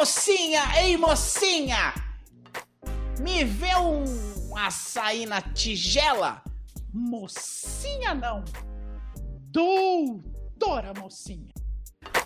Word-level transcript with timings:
mocinha, 0.00 0.62
ei 0.78 0.96
mocinha! 0.96 1.92
Me 3.20 3.44
vê 3.44 3.76
um 3.76 4.56
açaí 4.56 5.26
na 5.26 5.42
tigela? 5.42 6.40
Mocinha 6.90 8.14
não, 8.14 8.42
doutora 9.52 10.94
mocinha. 10.98 11.50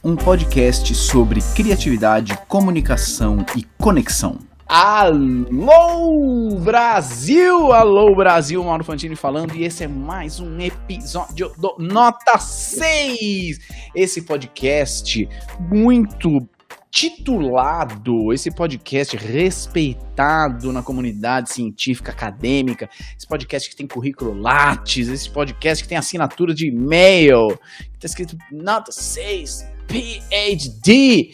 Um 0.05 0.15
podcast 0.15 0.95
sobre 0.95 1.41
criatividade, 1.57 2.39
comunicação 2.47 3.45
e 3.57 3.65
conexão. 3.83 4.39
Alô 4.67 6.61
Brasil! 6.61 7.73
Alô 7.73 8.15
Brasil, 8.15 8.63
Mauro 8.63 8.85
Fantini 8.85 9.17
falando 9.17 9.53
e 9.57 9.65
esse 9.65 9.83
é 9.83 9.89
mais 9.89 10.39
um 10.39 10.61
episódio 10.61 11.53
do 11.59 11.75
Nota 11.81 12.39
6. 12.39 13.59
Esse 13.97 14.23
podcast 14.23 15.29
muito 15.59 16.49
titulado, 16.95 18.33
esse 18.33 18.55
podcast 18.55 19.17
respeitado 19.17 20.73
na 20.73 20.81
comunidade 20.81 21.53
científica 21.53 22.13
acadêmica, 22.13 22.89
esse 23.19 23.27
podcast 23.27 23.69
que 23.69 23.75
tem 23.75 23.85
currículo 23.85 24.33
Lattes, 24.33 25.09
esse 25.09 25.29
podcast 25.29 25.83
que 25.83 25.89
tem 25.89 25.99
assinatura 25.99 26.55
de 26.55 26.69
e-mail, 26.69 27.49
que 27.95 27.99
tá 27.99 28.07
escrito 28.07 28.39
nota 28.53 28.93
6, 28.93 29.67
PhD. 29.89 31.33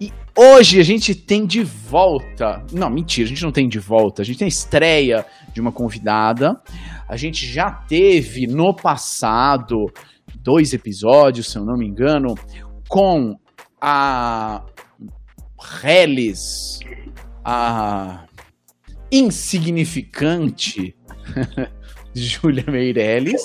E 0.00 0.12
hoje 0.38 0.78
a 0.78 0.84
gente 0.84 1.16
tem 1.16 1.46
de 1.46 1.64
volta, 1.64 2.64
não, 2.72 2.88
mentira, 2.88 3.26
a 3.26 3.28
gente 3.28 3.42
não 3.42 3.50
tem 3.50 3.68
de 3.68 3.80
volta, 3.80 4.22
a 4.22 4.24
gente 4.24 4.38
tem 4.38 4.46
a 4.46 4.48
estreia 4.48 5.26
de 5.52 5.60
uma 5.60 5.72
convidada. 5.72 6.62
A 7.08 7.16
gente 7.16 7.44
já 7.44 7.72
teve 7.72 8.46
no 8.46 8.72
passado 8.72 9.92
dois 10.36 10.72
episódios, 10.72 11.50
se 11.50 11.58
eu 11.58 11.64
não 11.64 11.76
me 11.76 11.88
engano, 11.88 12.36
com 12.88 13.36
a 13.80 14.62
Reles, 15.62 16.80
a 17.44 18.24
insignificante 19.10 20.96
Júlia 22.14 22.64
Meirelles, 22.68 23.42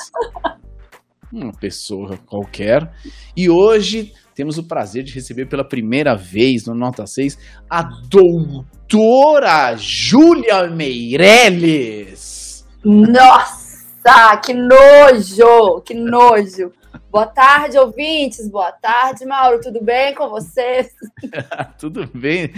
uma 1.31 1.51
pessoa 1.53 2.17
qualquer, 2.25 2.91
e 3.35 3.49
hoje 3.49 4.13
temos 4.33 4.57
o 4.57 4.63
prazer 4.63 5.03
de 5.03 5.13
receber 5.13 5.47
pela 5.47 5.67
primeira 5.67 6.15
vez 6.15 6.65
no 6.65 6.75
Nota 6.75 7.05
6 7.07 7.37
a 7.69 7.83
doutora 7.83 9.75
Júlia 9.75 10.67
Meirelles. 10.69 12.65
Nossa, 12.83 14.37
que 14.43 14.53
nojo, 14.53 15.81
que 15.81 15.93
nojo. 15.93 16.71
Boa 17.09 17.25
tarde, 17.25 17.77
ouvintes. 17.77 18.49
Boa 18.49 18.71
tarde, 18.71 19.25
Mauro. 19.25 19.61
Tudo 19.61 19.81
bem 19.81 20.13
com 20.13 20.29
vocês? 20.29 20.91
Tudo 21.79 22.05
bem, 22.13 22.51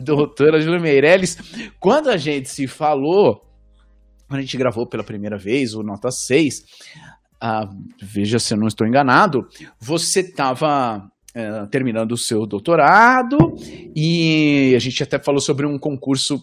doutora 0.00 0.60
Júlia 0.60 0.78
Meirelles. 0.78 1.36
Quando 1.80 2.08
a 2.08 2.16
gente 2.16 2.48
se 2.48 2.68
falou, 2.68 3.44
quando 4.28 4.38
a 4.38 4.42
gente 4.42 4.56
gravou 4.56 4.86
pela 4.86 5.02
primeira 5.02 5.36
vez 5.36 5.74
o 5.74 5.82
Nota 5.82 6.10
6, 6.10 6.64
ah, 7.40 7.68
veja 8.00 8.38
se 8.38 8.54
eu 8.54 8.58
não 8.58 8.68
estou 8.68 8.86
enganado, 8.86 9.46
você 9.78 10.20
estava 10.20 11.10
é, 11.34 11.66
terminando 11.66 12.12
o 12.12 12.16
seu 12.16 12.46
doutorado 12.46 13.36
e 13.94 14.72
a 14.74 14.78
gente 14.78 15.02
até 15.02 15.18
falou 15.18 15.40
sobre 15.40 15.66
um 15.66 15.78
concurso 15.78 16.42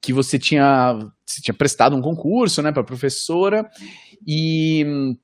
que 0.00 0.12
você 0.12 0.38
tinha, 0.38 0.98
você 1.24 1.40
tinha 1.40 1.54
prestado 1.54 1.96
um 1.96 2.02
concurso 2.02 2.60
né, 2.60 2.70
para 2.70 2.84
professora 2.84 3.68
e 4.26 5.16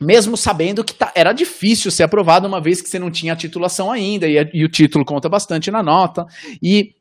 mesmo 0.00 0.36
sabendo 0.36 0.84
que 0.84 0.94
tá, 0.94 1.12
era 1.14 1.32
difícil 1.32 1.90
ser 1.90 2.02
aprovado 2.02 2.46
uma 2.46 2.60
vez 2.60 2.80
que 2.80 2.88
você 2.88 2.98
não 2.98 3.10
tinha 3.10 3.32
a 3.32 3.36
titulação 3.36 3.90
ainda, 3.90 4.26
e, 4.26 4.36
e, 4.52 4.64
o 4.64 4.68
título 4.68 5.04
conta 5.04 5.28
bastante 5.28 5.70
na 5.70 5.82
nota, 5.82 6.24
e 6.62 6.94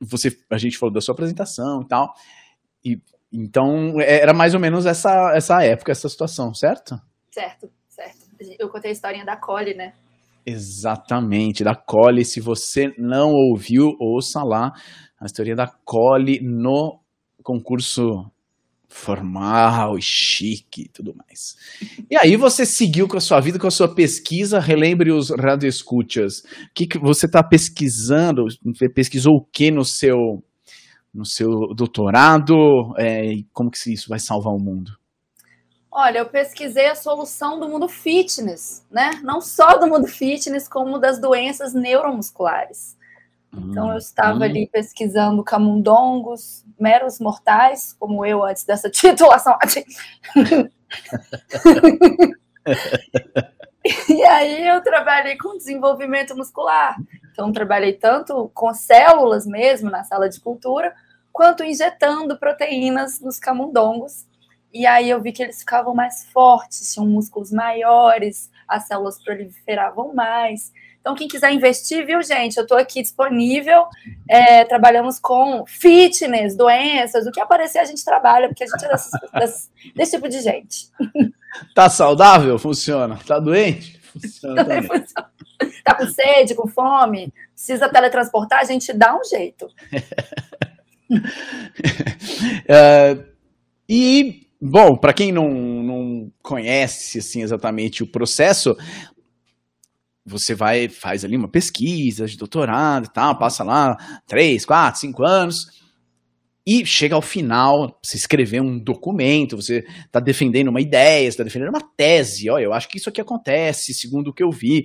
você, 0.00 0.30
a 0.50 0.58
gente 0.58 0.78
falou 0.78 0.92
da 0.92 1.00
sua 1.00 1.14
apresentação 1.14 1.82
e 1.82 1.88
tal, 1.88 2.12
e 2.84 3.00
então 3.32 4.00
era 4.00 4.32
mais 4.32 4.54
ou 4.54 4.60
menos 4.60 4.86
essa, 4.86 5.32
essa 5.34 5.62
época, 5.62 5.92
essa 5.92 6.08
situação, 6.08 6.54
certo? 6.54 6.96
Certo, 7.30 7.68
certo. 7.88 8.26
Eu 8.58 8.68
contei 8.68 8.90
a 8.90 8.92
historinha 8.92 9.24
da 9.24 9.36
Cole, 9.36 9.74
né? 9.74 9.92
Exatamente, 10.46 11.64
da 11.64 11.74
Cole. 11.74 12.24
Se 12.24 12.40
você 12.40 12.94
não 12.96 13.32
ouviu, 13.32 13.96
ouça 14.00 14.42
lá 14.44 14.72
a 15.20 15.26
história 15.26 15.56
da 15.56 15.66
Cole 15.84 16.40
no 16.40 17.00
concurso 17.42 18.30
formal 18.88 19.98
e 19.98 20.02
chique 20.02 20.82
e 20.82 20.88
tudo 20.88 21.14
mais. 21.14 21.56
E 22.10 22.16
aí 22.16 22.36
você 22.36 22.64
seguiu 22.64 23.08
com 23.08 23.16
a 23.16 23.20
sua 23.20 23.40
vida, 23.40 23.58
com 23.58 23.66
a 23.66 23.70
sua 23.70 23.94
pesquisa, 23.94 24.58
relembre 24.58 25.12
os 25.12 25.30
radioescuchas. 25.30 26.40
O 26.40 26.74
que, 26.74 26.86
que 26.86 26.98
você 26.98 27.26
está 27.26 27.42
pesquisando? 27.42 28.44
Pesquisou 28.94 29.34
o 29.34 29.44
que 29.44 29.70
no 29.70 29.84
seu 29.84 30.42
no 31.12 31.24
seu 31.24 31.48
doutorado? 31.74 32.54
É, 32.98 33.24
e 33.24 33.44
como 33.52 33.70
que 33.70 33.92
isso 33.92 34.08
vai 34.08 34.18
salvar 34.18 34.52
o 34.52 34.58
mundo? 34.58 34.92
Olha, 35.90 36.18
eu 36.18 36.26
pesquisei 36.26 36.88
a 36.88 36.94
solução 36.94 37.58
do 37.58 37.68
mundo 37.68 37.88
fitness, 37.88 38.84
né? 38.90 39.12
Não 39.22 39.40
só 39.40 39.78
do 39.78 39.86
mundo 39.86 40.06
fitness, 40.06 40.68
como 40.68 40.98
das 40.98 41.18
doenças 41.18 41.72
neuromusculares. 41.72 42.96
Então 43.52 43.90
eu 43.90 43.98
estava 43.98 44.38
hum. 44.38 44.42
ali 44.42 44.66
pesquisando 44.66 45.42
camundongos, 45.42 46.64
meros 46.78 47.18
mortais, 47.18 47.94
como 47.98 48.24
eu 48.24 48.44
antes 48.44 48.64
dessa 48.64 48.88
titulação. 48.90 49.56
e 54.08 54.24
aí 54.24 54.66
eu 54.66 54.82
trabalhei 54.82 55.36
com 55.36 55.56
desenvolvimento 55.56 56.36
muscular. 56.36 56.96
Então 57.32 57.52
trabalhei 57.52 57.92
tanto 57.92 58.50
com 58.54 58.72
células 58.74 59.46
mesmo 59.46 59.90
na 59.90 60.04
sala 60.04 60.28
de 60.28 60.40
cultura, 60.40 60.94
quanto 61.32 61.64
injetando 61.64 62.38
proteínas 62.38 63.20
nos 63.20 63.38
camundongos. 63.38 64.26
E 64.72 64.86
aí 64.86 65.08
eu 65.08 65.20
vi 65.22 65.32
que 65.32 65.42
eles 65.42 65.60
ficavam 65.60 65.94
mais 65.94 66.26
fortes, 66.32 66.92
tinham 66.92 67.06
músculos 67.06 67.50
maiores, 67.50 68.50
as 68.68 68.86
células 68.86 69.22
proliferavam 69.22 70.14
mais. 70.14 70.72
Então, 71.06 71.14
quem 71.14 71.28
quiser 71.28 71.52
investir, 71.52 72.04
viu, 72.04 72.20
gente? 72.20 72.56
Eu 72.56 72.64
estou 72.64 72.76
aqui 72.76 73.00
disponível. 73.00 73.86
É, 74.28 74.64
trabalhamos 74.64 75.20
com 75.20 75.64
fitness, 75.64 76.56
doenças, 76.56 77.24
o 77.28 77.30
que 77.30 77.40
aparecer 77.40 77.78
a 77.78 77.84
gente 77.84 78.04
trabalha, 78.04 78.48
porque 78.48 78.64
a 78.64 78.66
gente 78.66 78.84
é 78.84 78.88
desse, 79.94 80.16
tipo 80.16 80.28
de 80.28 80.40
gente. 80.40 80.90
Tá 81.76 81.88
saudável? 81.88 82.58
Funciona. 82.58 83.20
Tá 83.24 83.38
doente? 83.38 84.00
Funciona 84.00 84.64
também. 84.64 84.82
Funciona. 84.82 85.30
Tá 85.84 85.94
com 85.94 86.06
sede, 86.08 86.56
com 86.56 86.66
fome? 86.66 87.32
Precisa 87.54 87.88
teletransportar? 87.88 88.58
A 88.58 88.64
gente 88.64 88.92
dá 88.92 89.16
um 89.16 89.22
jeito. 89.22 89.66
uh, 92.68 93.24
e 93.88 94.44
Bom, 94.60 94.96
para 94.96 95.12
quem 95.12 95.30
não, 95.30 95.50
não 95.50 96.32
conhece 96.42 97.18
assim 97.18 97.42
exatamente 97.42 98.02
o 98.02 98.06
processo, 98.06 98.76
você 100.26 100.54
vai, 100.54 100.88
faz 100.88 101.24
ali 101.24 101.36
uma 101.36 101.48
pesquisa 101.48 102.26
de 102.26 102.36
doutorado 102.36 103.06
e 103.06 103.12
tal, 103.12 103.38
passa 103.38 103.62
lá 103.62 103.96
três, 104.26 104.64
quatro, 104.64 105.00
cinco 105.00 105.24
anos, 105.24 105.66
e 106.66 106.84
chega 106.84 107.14
ao 107.14 107.22
final, 107.22 107.96
você 108.02 108.16
escrever 108.16 108.60
um 108.60 108.76
documento, 108.76 109.54
você 109.54 109.84
está 110.04 110.18
defendendo 110.18 110.66
uma 110.66 110.80
ideia, 110.80 111.28
está 111.28 111.44
defendendo 111.44 111.68
uma 111.68 111.92
tese, 111.96 112.50
olha, 112.50 112.64
eu 112.64 112.72
acho 112.72 112.88
que 112.88 112.98
isso 112.98 113.08
aqui 113.08 113.20
acontece, 113.20 113.94
segundo 113.94 114.28
o 114.28 114.34
que 114.34 114.42
eu 114.42 114.50
vi. 114.50 114.82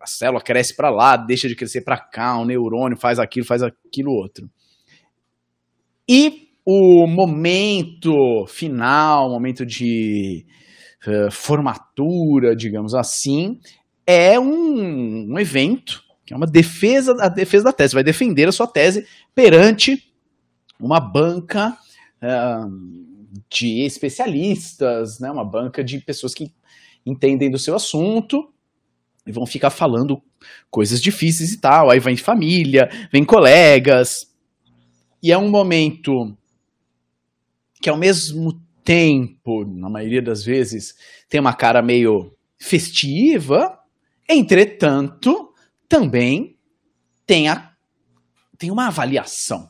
A 0.00 0.06
célula 0.06 0.40
cresce 0.40 0.74
para 0.74 0.90
lá, 0.90 1.16
deixa 1.16 1.46
de 1.46 1.54
crescer 1.54 1.82
para 1.82 1.98
cá, 2.00 2.36
o 2.36 2.44
neurônio 2.44 2.98
faz 2.98 3.20
aquilo, 3.20 3.46
faz 3.46 3.62
aquilo 3.62 4.10
outro. 4.10 4.50
E 6.08 6.48
o 6.66 7.06
momento 7.06 8.44
final, 8.48 9.28
o 9.28 9.32
momento 9.32 9.64
de 9.64 10.44
uh, 11.06 11.30
formatura, 11.30 12.56
digamos 12.56 12.92
assim, 12.92 13.60
é 14.10 14.38
um, 14.38 15.32
um 15.32 15.38
evento, 15.38 16.02
que 16.26 16.32
é 16.32 16.36
uma 16.36 16.46
defesa, 16.46 17.16
a 17.20 17.28
defesa 17.28 17.64
da 17.64 17.72
tese. 17.72 17.94
Vai 17.94 18.04
defender 18.04 18.48
a 18.48 18.52
sua 18.52 18.66
tese 18.66 19.06
perante 19.34 20.12
uma 20.78 20.98
banca 20.98 21.76
uh, 22.22 22.70
de 23.48 23.80
especialistas, 23.84 25.20
né, 25.20 25.30
uma 25.30 25.44
banca 25.44 25.84
de 25.84 25.98
pessoas 25.98 26.34
que 26.34 26.52
entendem 27.04 27.50
do 27.50 27.58
seu 27.58 27.74
assunto 27.74 28.52
e 29.26 29.32
vão 29.32 29.46
ficar 29.46 29.70
falando 29.70 30.22
coisas 30.70 31.00
difíceis 31.00 31.52
e 31.52 31.60
tal. 31.60 31.90
Aí 31.90 32.00
vem 32.00 32.16
família, 32.16 32.90
vem 33.12 33.24
colegas. 33.24 34.30
E 35.22 35.30
é 35.30 35.38
um 35.38 35.50
momento 35.50 36.36
que, 37.80 37.90
ao 37.90 37.96
mesmo 37.96 38.60
tempo, 38.84 39.64
na 39.64 39.88
maioria 39.88 40.22
das 40.22 40.44
vezes, 40.44 40.94
tem 41.28 41.40
uma 41.40 41.52
cara 41.52 41.82
meio 41.82 42.34
festiva, 42.58 43.78
Entretanto, 44.32 45.52
também 45.88 46.56
tem, 47.26 47.48
a, 47.48 47.72
tem 48.56 48.70
uma 48.70 48.86
avaliação. 48.86 49.68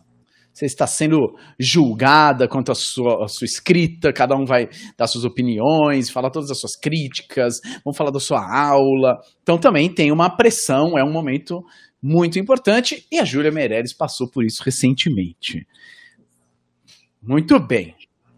você 0.53 0.67
está 0.67 0.87
sendo 0.87 1.35
julgada 1.59 2.47
quanto 2.47 2.71
à 2.71 2.75
sua, 2.75 3.25
à 3.25 3.29
sua 3.29 3.47
escrita, 3.47 4.13
cada 4.13 4.37
um 4.37 4.45
vai 4.45 4.69
dar 4.99 5.07
suas 5.07 5.25
opiniões, 5.25 6.11
falar 6.11 6.29
todas 6.29 6.51
as 6.51 6.61
suas 6.61 6.77
críticas, 6.77 7.55
vão 7.83 7.95
falar 7.95 8.11
da 8.11 8.21
sua 8.21 8.41
aula. 8.55 9.19
Então 9.43 9.57
também 9.57 9.91
tem 9.93 10.13
uma 10.13 10.29
pressão, 10.29 10.99
é 10.99 11.03
um 11.03 11.11
momento 11.11 11.65
muito 12.03 12.39
importante 12.39 13.07
e 13.11 13.19
a 13.19 13.25
Júlia 13.25 13.51
Meirelles 13.51 13.95
passou 13.95 14.31
por 14.31 14.45
isso 14.45 14.63
recentemente. 14.63 15.67
Muito 17.23 17.59
bem, 17.59 17.95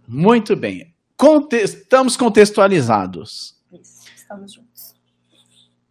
muito 0.07 0.55
bem. 0.55 0.95
Conte 1.17 1.57
estamos 1.57 2.17
contextualizados. 2.17 3.57
Isso, 3.73 4.07
estamos 4.15 4.53
juntos. 4.53 4.72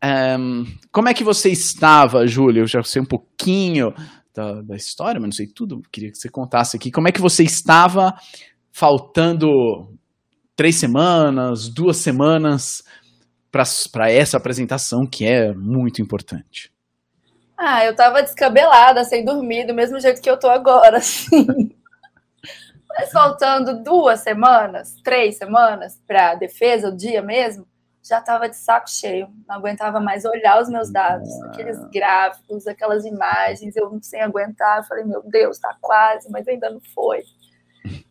Um, 0.04 0.66
como 0.92 1.10
é 1.10 1.14
que 1.14 1.24
você 1.24 1.50
estava, 1.50 2.26
Júlia? 2.26 2.62
Eu 2.62 2.68
já 2.68 2.82
sei 2.82 3.02
um 3.02 3.06
pouquinho 3.06 3.94
da, 4.34 4.62
da, 4.62 4.76
história, 4.76 5.20
mas 5.20 5.28
não 5.30 5.36
sei 5.36 5.48
tudo. 5.48 5.82
Queria 5.92 6.12
que 6.12 6.18
você 6.18 6.30
contasse 6.30 6.76
aqui. 6.76 6.92
Como 6.92 7.08
é 7.08 7.12
que 7.12 7.22
você 7.22 7.44
estava 7.44 8.14
faltando 8.72 9.48
três 10.56 10.76
semanas, 10.76 11.70
duas 11.70 11.98
semanas 11.98 12.84
para 13.52 14.12
essa 14.12 14.38
apresentação 14.38 15.06
que 15.06 15.26
é 15.26 15.54
muito 15.54 16.02
importante? 16.02 16.72
Ah, 17.58 17.86
eu 17.86 17.92
estava 17.92 18.24
descabelada, 18.24 19.04
sem 19.04 19.24
dormir, 19.24 19.68
do 19.68 19.76
mesmo 19.76 20.00
jeito 20.00 20.22
que 20.22 20.30
eu 20.30 20.40
tô 20.40 20.50
agora, 20.50 20.98
assim. 20.98 21.46
Mas 22.90 23.12
faltando 23.12 23.84
duas 23.84 24.22
semanas, 24.22 24.96
três 25.04 25.38
semanas 25.38 26.02
para 26.08 26.32
a 26.32 26.36
defesa, 26.36 26.90
o 26.90 26.96
dia 26.96 27.22
mesmo, 27.22 27.66
já 28.04 28.20
estava 28.20 28.50
de 28.50 28.56
saco 28.56 28.90
cheio. 28.90 29.28
Não 29.48 29.56
aguentava 29.56 30.00
mais 30.00 30.26
olhar 30.26 30.62
os 30.62 30.70
meus 30.70 30.92
dados, 30.92 31.30
aqueles 31.44 31.78
gráficos, 31.90 32.68
aquelas 32.68 33.06
imagens, 33.06 33.76
eu 33.76 33.90
não 33.90 34.02
sem 34.02 34.22
aguentar. 34.22 34.80
Eu 34.80 34.84
falei, 34.84 35.04
meu 35.04 35.22
Deus, 35.24 35.58
está 35.58 35.76
quase, 35.80 36.30
mas 36.32 36.48
ainda 36.48 36.70
não 36.70 36.82
foi. 36.94 37.24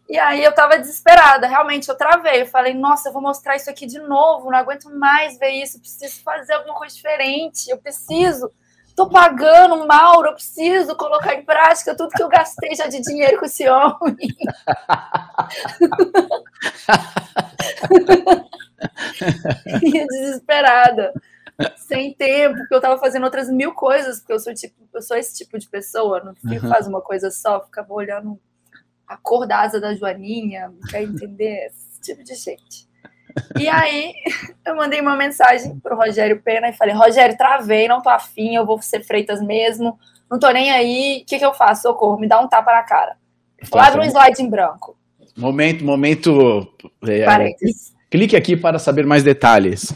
E 0.09 0.19
aí 0.19 0.43
eu 0.43 0.51
estava 0.51 0.77
desesperada, 0.77 1.47
realmente 1.47 1.89
eu 1.89 1.97
travei. 1.97 2.43
Eu 2.43 2.47
falei, 2.47 2.75
nossa, 2.75 3.09
eu 3.09 3.13
vou 3.13 3.23
mostrar 3.23 3.57
isso 3.57 3.71
aqui 3.71 3.87
de 3.87 4.01
novo, 4.01 4.51
não 4.51 4.59
aguento 4.59 4.91
mais 4.91 5.39
ver 5.39 5.51
isso, 5.51 5.79
preciso 5.79 6.23
fazer 6.23 6.55
alguma 6.55 6.75
coisa 6.75 6.95
diferente, 6.95 7.71
eu 7.71 7.79
preciso 7.79 8.51
tô 8.97 9.09
pagando 9.09 9.87
Mauro, 9.87 10.29
eu 10.29 10.35
preciso 10.35 10.97
colocar 10.97 11.35
em 11.35 11.45
prática 11.45 11.97
tudo 11.97 12.11
que 12.11 12.23
eu 12.23 12.29
gastei 12.29 12.75
já 12.75 12.87
de 12.87 13.01
dinheiro 13.01 13.39
com 13.39 13.47
esse 13.47 13.67
homem. 13.69 14.17
desesperada, 19.81 21.13
sem 21.77 22.15
tempo, 22.15 22.57
porque 22.57 22.75
eu 22.75 22.81
tava 22.81 22.99
fazendo 22.99 23.25
outras 23.25 23.51
mil 23.51 23.73
coisas, 23.73 24.19
porque 24.19 24.33
eu 24.33 24.41
sou 24.41 24.55
tipo, 24.55 24.75
eu 24.95 25.03
sou 25.03 25.17
esse 25.17 25.37
tipo 25.37 25.59
de 25.59 25.69
pessoa, 25.69 26.21
não 26.21 26.35
uhum. 26.45 26.69
faz 26.69 26.87
uma 26.87 27.01
coisa 27.01 27.31
só, 27.31 27.63
ficava 27.65 27.93
olhando 27.93 28.39
a 29.07 29.17
cor 29.17 29.47
da 29.47 29.61
asa 29.61 29.81
da 29.81 29.95
Joaninha, 29.95 30.73
quer 30.89 31.03
entender 31.03 31.67
esse 31.67 32.01
tipo 32.01 32.23
de 32.23 32.35
gente. 32.35 32.89
E 33.59 33.69
aí 33.69 34.13
eu 34.65 34.75
mandei 34.77 35.01
uma 35.01 35.17
mensagem 35.17 35.79
pro 35.81 35.97
Rogério 35.97 36.41
Pena 36.43 36.69
e 36.69 36.73
falei: 36.73 36.95
Rogério, 36.95 37.37
travei, 37.37 37.89
não 37.89 38.03
tô 38.03 38.09
afim, 38.09 38.55
eu 38.55 38.65
vou 38.65 38.81
ser 38.81 39.05
Freitas 39.05 39.43
mesmo, 39.43 39.99
não 40.31 40.39
tô 40.39 40.51
nem 40.51 40.71
aí, 40.71 41.23
o 41.23 41.27
que, 41.27 41.39
que 41.39 41.45
eu 41.45 41.53
faço? 41.53 41.83
Socorro, 41.83 42.19
me 42.19 42.29
dá 42.29 42.41
um 42.41 42.49
tapa 42.49 42.73
na 42.73 42.83
cara. 42.83 43.17
Abre 43.73 44.01
um 44.01 44.05
slide 44.05 44.43
em 44.43 44.49
branco. 44.49 44.97
Momento, 45.37 45.85
momento. 45.85 46.73
É, 47.07 47.25
Parênteses. 47.25 47.93
Clique 48.11 48.35
aqui 48.35 48.57
para 48.57 48.79
saber 48.79 49.07
mais 49.07 49.23
detalhes. 49.23 49.95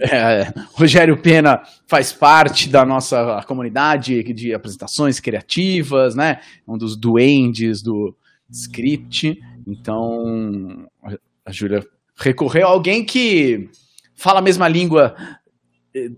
É, 0.00 0.52
Rogério 0.72 1.20
Pena 1.20 1.60
faz 1.86 2.12
parte 2.12 2.68
da 2.68 2.86
nossa 2.86 3.42
comunidade 3.48 4.22
de 4.32 4.54
apresentações 4.54 5.18
criativas, 5.18 6.14
né? 6.14 6.40
Um 6.66 6.78
dos 6.78 6.96
duendes 6.96 7.82
do 7.82 8.16
script. 8.48 9.38
Então, 9.66 10.86
a 11.44 11.52
Júlia 11.52 11.84
recorrer 12.16 12.62
a 12.62 12.68
alguém 12.68 13.04
que 13.04 13.68
fala 14.14 14.38
a 14.38 14.42
mesma 14.42 14.68
língua 14.68 15.16
eh, 15.94 16.10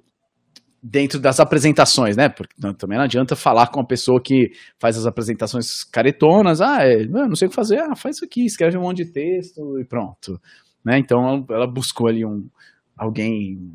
dentro 0.82 1.18
das 1.18 1.40
apresentações, 1.40 2.16
né? 2.16 2.28
Porque 2.28 2.54
também 2.78 2.96
não 2.96 3.04
adianta 3.04 3.34
falar 3.34 3.68
com 3.68 3.80
a 3.80 3.86
pessoa 3.86 4.20
que 4.20 4.50
faz 4.78 4.96
as 4.96 5.06
apresentações 5.06 5.84
caretonas, 5.84 6.60
ah, 6.60 6.84
é, 6.86 7.04
não 7.06 7.34
sei 7.34 7.46
o 7.46 7.48
que 7.50 7.54
fazer, 7.54 7.80
ah, 7.80 7.94
faz 7.94 8.16
isso 8.16 8.24
aqui, 8.24 8.44
escreve 8.44 8.78
um 8.78 8.82
monte 8.82 9.04
de 9.04 9.12
texto 9.12 9.78
e 9.78 9.84
pronto. 9.84 10.40
Né? 10.84 10.98
Então 10.98 11.44
ela 11.50 11.66
buscou 11.66 12.08
ali 12.08 12.24
um 12.24 12.48
alguém, 12.96 13.74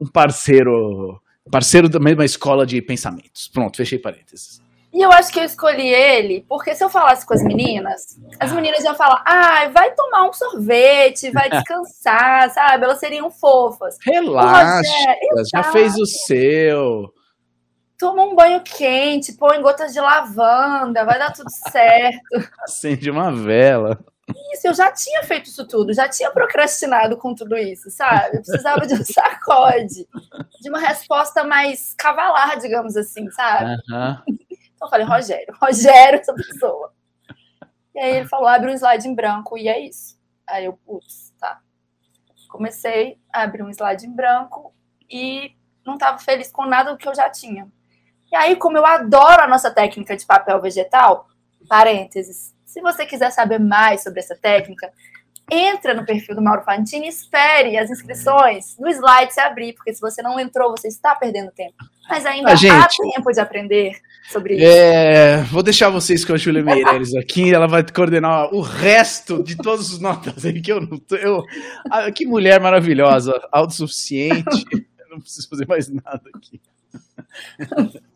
um 0.00 0.06
parceiro, 0.06 1.20
parceiro 1.50 1.88
da 1.88 2.00
mesma 2.00 2.24
escola 2.24 2.66
de 2.66 2.82
pensamentos. 2.82 3.48
Pronto, 3.48 3.76
fechei 3.76 3.98
parênteses. 3.98 4.60
E 4.92 5.00
eu 5.00 5.12
acho 5.12 5.32
que 5.32 5.38
eu 5.38 5.44
escolhi 5.44 5.86
ele 5.86 6.44
porque 6.48 6.74
se 6.74 6.82
eu 6.82 6.90
falasse 6.90 7.24
com 7.24 7.32
as 7.32 7.42
meninas, 7.44 8.18
as 8.40 8.52
meninas 8.52 8.82
iam 8.82 8.94
falar: 8.96 9.22
ah, 9.24 9.68
vai 9.68 9.94
tomar 9.94 10.28
um 10.28 10.32
sorvete, 10.32 11.30
vai 11.30 11.48
descansar, 11.50 12.50
sabe? 12.50 12.84
Elas 12.84 12.98
seriam 12.98 13.30
fofas. 13.30 13.96
Relaxa, 14.04 14.82
já 15.52 15.62
fez 15.64 15.94
o 15.96 16.06
seu. 16.06 17.14
Toma 17.96 18.24
um 18.24 18.34
banho 18.34 18.62
quente, 18.62 19.34
põe 19.34 19.60
gotas 19.60 19.92
de 19.92 20.00
lavanda, 20.00 21.04
vai 21.04 21.18
dar 21.18 21.32
tudo 21.32 21.50
certo. 21.70 22.18
Acende 22.64 23.10
uma 23.10 23.30
vela. 23.30 24.02
Isso, 24.52 24.66
eu 24.66 24.74
já 24.74 24.92
tinha 24.92 25.22
feito 25.22 25.46
isso 25.46 25.66
tudo, 25.66 25.92
já 25.92 26.08
tinha 26.08 26.30
procrastinado 26.30 27.16
com 27.16 27.34
tudo 27.34 27.56
isso, 27.56 27.90
sabe? 27.90 28.36
Eu 28.36 28.42
precisava 28.42 28.86
de 28.86 28.94
um 28.94 29.02
sacode, 29.04 30.08
de 30.60 30.68
uma 30.68 30.78
resposta 30.78 31.44
mais 31.44 31.94
cavalar, 31.94 32.58
digamos 32.58 32.96
assim, 32.96 33.30
sabe? 33.30 33.72
Uhum. 33.88 34.16
Então 34.28 34.86
eu 34.86 34.88
falei, 34.88 35.06
Rogério, 35.06 35.54
Rogério, 35.60 36.20
essa 36.20 36.34
pessoa. 36.34 36.92
E 37.94 37.98
aí 37.98 38.16
ele 38.16 38.28
falou, 38.28 38.48
abre 38.48 38.70
um 38.70 38.74
slide 38.74 39.08
em 39.08 39.14
branco, 39.14 39.58
e 39.58 39.68
é 39.68 39.78
isso. 39.80 40.18
Aí 40.46 40.64
eu, 40.64 40.72
putz, 40.72 41.32
tá. 41.38 41.60
Comecei 42.48 43.18
a 43.32 43.42
abrir 43.42 43.62
um 43.62 43.70
slide 43.70 44.06
em 44.06 44.14
branco 44.14 44.74
e 45.08 45.54
não 45.84 45.94
estava 45.94 46.18
feliz 46.18 46.50
com 46.50 46.66
nada 46.66 46.92
do 46.92 46.98
que 46.98 47.08
eu 47.08 47.14
já 47.14 47.28
tinha. 47.30 47.70
E 48.30 48.36
aí, 48.36 48.56
como 48.56 48.76
eu 48.76 48.86
adoro 48.86 49.42
a 49.42 49.48
nossa 49.48 49.70
técnica 49.70 50.16
de 50.16 50.24
papel 50.24 50.60
vegetal, 50.60 51.28
parênteses, 51.68 52.54
se 52.70 52.80
você 52.80 53.04
quiser 53.04 53.32
saber 53.32 53.58
mais 53.58 54.04
sobre 54.04 54.20
essa 54.20 54.36
técnica, 54.36 54.92
entra 55.50 55.92
no 55.92 56.06
perfil 56.06 56.36
do 56.36 56.40
Mauro 56.40 56.62
Fantini 56.62 57.06
e 57.06 57.08
espere 57.08 57.76
as 57.76 57.90
inscrições 57.90 58.76
no 58.78 58.88
slide 58.88 59.34
se 59.34 59.40
abrir, 59.40 59.72
porque 59.72 59.92
se 59.92 60.00
você 60.00 60.22
não 60.22 60.38
entrou, 60.38 60.70
você 60.70 60.86
está 60.86 61.16
perdendo 61.16 61.50
tempo. 61.50 61.74
Mas 62.08 62.24
ainda 62.24 62.54
gente, 62.54 62.70
há 62.70 62.86
tempo 62.86 63.32
de 63.32 63.40
aprender 63.40 63.98
sobre 64.30 64.54
isso. 64.54 64.64
É, 64.64 65.42
vou 65.50 65.64
deixar 65.64 65.90
vocês 65.90 66.24
com 66.24 66.32
a 66.32 66.36
Júlia 66.36 66.62
Meireles 66.62 67.12
aqui, 67.16 67.52
ela 67.52 67.66
vai 67.66 67.84
coordenar 67.84 68.54
o 68.54 68.60
resto 68.60 69.42
de 69.42 69.56
todos 69.56 69.92
os 69.92 69.98
notas 69.98 70.44
aí 70.46 70.62
que 70.62 70.70
eu 70.70 70.80
não 70.80 70.96
tô. 70.96 71.16
Eu, 71.16 71.44
ah, 71.90 72.08
que 72.12 72.24
mulher 72.24 72.60
maravilhosa, 72.60 73.32
autossuficiente. 73.50 74.64
eu 74.72 75.10
não 75.10 75.20
preciso 75.20 75.48
fazer 75.48 75.66
mais 75.66 75.88
nada 75.88 76.22
aqui. 76.32 76.60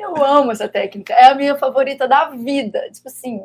Eu 0.00 0.16
amo 0.24 0.50
essa 0.50 0.66
técnica, 0.66 1.12
é 1.12 1.26
a 1.26 1.34
minha 1.34 1.56
favorita 1.56 2.08
da 2.08 2.30
vida. 2.30 2.80
Tipo 2.90 3.08
assim, 3.08 3.44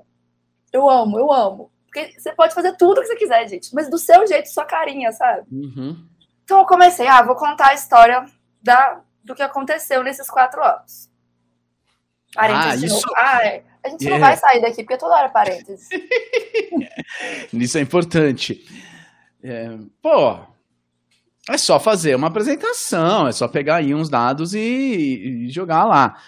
eu 0.76 0.90
amo, 0.90 1.18
eu 1.18 1.32
amo. 1.32 1.72
Porque 1.86 2.20
você 2.20 2.34
pode 2.34 2.54
fazer 2.54 2.76
tudo 2.76 3.02
que 3.02 3.08
você 3.08 3.16
quiser, 3.16 3.48
gente, 3.48 3.74
mas 3.74 3.90
do 3.90 3.98
seu 3.98 4.28
jeito, 4.28 4.50
sua 4.50 4.66
carinha, 4.66 5.12
sabe? 5.12 5.48
Uhum. 5.52 6.06
Então 6.44 6.60
eu 6.60 6.66
comecei, 6.66 7.08
ah, 7.08 7.22
vou 7.22 7.36
contar 7.36 7.70
a 7.70 7.74
história 7.74 8.26
da, 8.62 9.02
do 9.24 9.34
que 9.34 9.42
aconteceu 9.42 10.04
nesses 10.04 10.30
quatro 10.30 10.62
anos. 10.62 11.10
Parênteses 12.34 12.84
ah, 12.84 12.98
isso... 12.98 13.08
Ah, 13.16 13.46
é. 13.46 13.64
A 13.84 13.90
gente 13.90 14.10
não 14.10 14.20
vai 14.20 14.36
sair 14.36 14.62
daqui, 14.62 14.84
porque 14.84 14.98
toda 14.98 15.16
hora 15.16 15.28
é 15.28 15.30
parênteses. 15.30 15.88
isso 17.54 17.78
é 17.78 17.82
importante. 17.82 18.66
É, 19.44 19.78
pô, 20.02 20.40
é 21.48 21.58
só 21.58 21.80
fazer 21.80 22.16
uma 22.16 22.28
apresentação, 22.28 23.28
é 23.28 23.32
só 23.32 23.48
pegar 23.48 23.76
aí 23.76 23.94
uns 23.94 24.10
dados 24.10 24.56
e, 24.56 25.46
e 25.46 25.50
jogar 25.52 25.86
lá. 25.86 26.20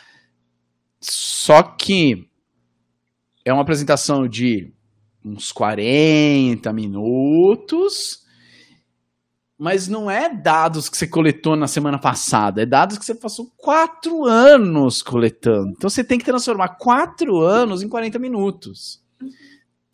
Só 1.02 1.64
que 1.64 2.30
é 3.48 3.54
uma 3.54 3.62
apresentação 3.62 4.28
de 4.28 4.74
uns 5.24 5.54
40 5.54 6.74
minutos, 6.74 8.26
mas 9.58 9.88
não 9.88 10.12
é 10.12 10.30
dados 10.34 10.90
que 10.90 10.98
você 10.98 11.08
coletou 11.08 11.56
na 11.56 11.66
semana 11.66 11.98
passada, 11.98 12.62
é 12.62 12.66
dados 12.66 12.98
que 12.98 13.06
você 13.06 13.16
passou 13.16 13.50
quatro 13.56 14.26
anos 14.26 15.02
coletando. 15.02 15.70
Então 15.78 15.90
você 15.90 16.04
tem 16.04 16.20
que 16.20 16.26
transformar 16.26 16.76
quatro 16.78 17.38
anos 17.40 17.82
em 17.82 17.88
40 17.88 18.20
minutos. 18.20 19.02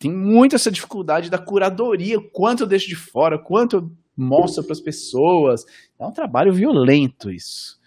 Tem 0.00 0.12
muito 0.12 0.56
essa 0.56 0.70
dificuldade 0.70 1.30
da 1.30 1.38
curadoria, 1.38 2.18
quanto 2.32 2.64
eu 2.64 2.66
deixo 2.66 2.88
de 2.88 2.96
fora, 2.96 3.38
quanto 3.38 3.76
eu 3.76 3.90
mostro 4.16 4.64
para 4.64 4.72
as 4.72 4.80
pessoas. 4.80 5.62
É 5.96 6.04
um 6.04 6.12
trabalho 6.12 6.52
violento 6.52 7.30
isso. 7.30 7.78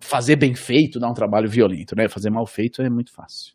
Fazer 0.00 0.36
bem 0.36 0.54
feito 0.54 1.00
dá 1.00 1.10
um 1.10 1.14
trabalho 1.14 1.48
violento, 1.48 1.96
né? 1.96 2.10
Fazer 2.10 2.28
mal 2.28 2.46
feito 2.46 2.82
é 2.82 2.90
muito 2.90 3.10
fácil. 3.10 3.54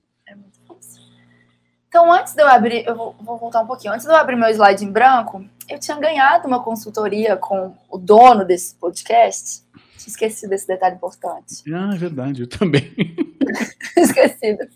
Então, 1.87 2.11
antes 2.11 2.33
de 2.33 2.41
eu 2.41 2.47
abrir, 2.47 2.85
eu 2.85 2.95
vou, 2.95 3.15
vou, 3.19 3.37
voltar 3.37 3.61
um 3.61 3.67
pouquinho. 3.67 3.93
Antes 3.93 4.05
de 4.05 4.11
eu 4.11 4.15
abrir 4.15 4.35
meu 4.35 4.49
slide 4.49 4.83
em 4.83 4.91
branco, 4.91 5.43
eu 5.69 5.79
tinha 5.79 5.97
ganhado 5.97 6.47
uma 6.47 6.61
consultoria 6.61 7.37
com 7.37 7.73
o 7.89 7.97
dono 7.97 8.43
desse 8.43 8.75
podcast. 8.75 9.63
Tinha 9.97 10.07
esquecido 10.07 10.49
desse 10.49 10.67
detalhe 10.67 10.95
importante. 10.95 11.63
Ah, 11.73 11.91
é 11.93 11.97
verdade, 11.97 12.41
eu 12.41 12.47
também. 12.47 12.93
Esquecido. 13.95 14.67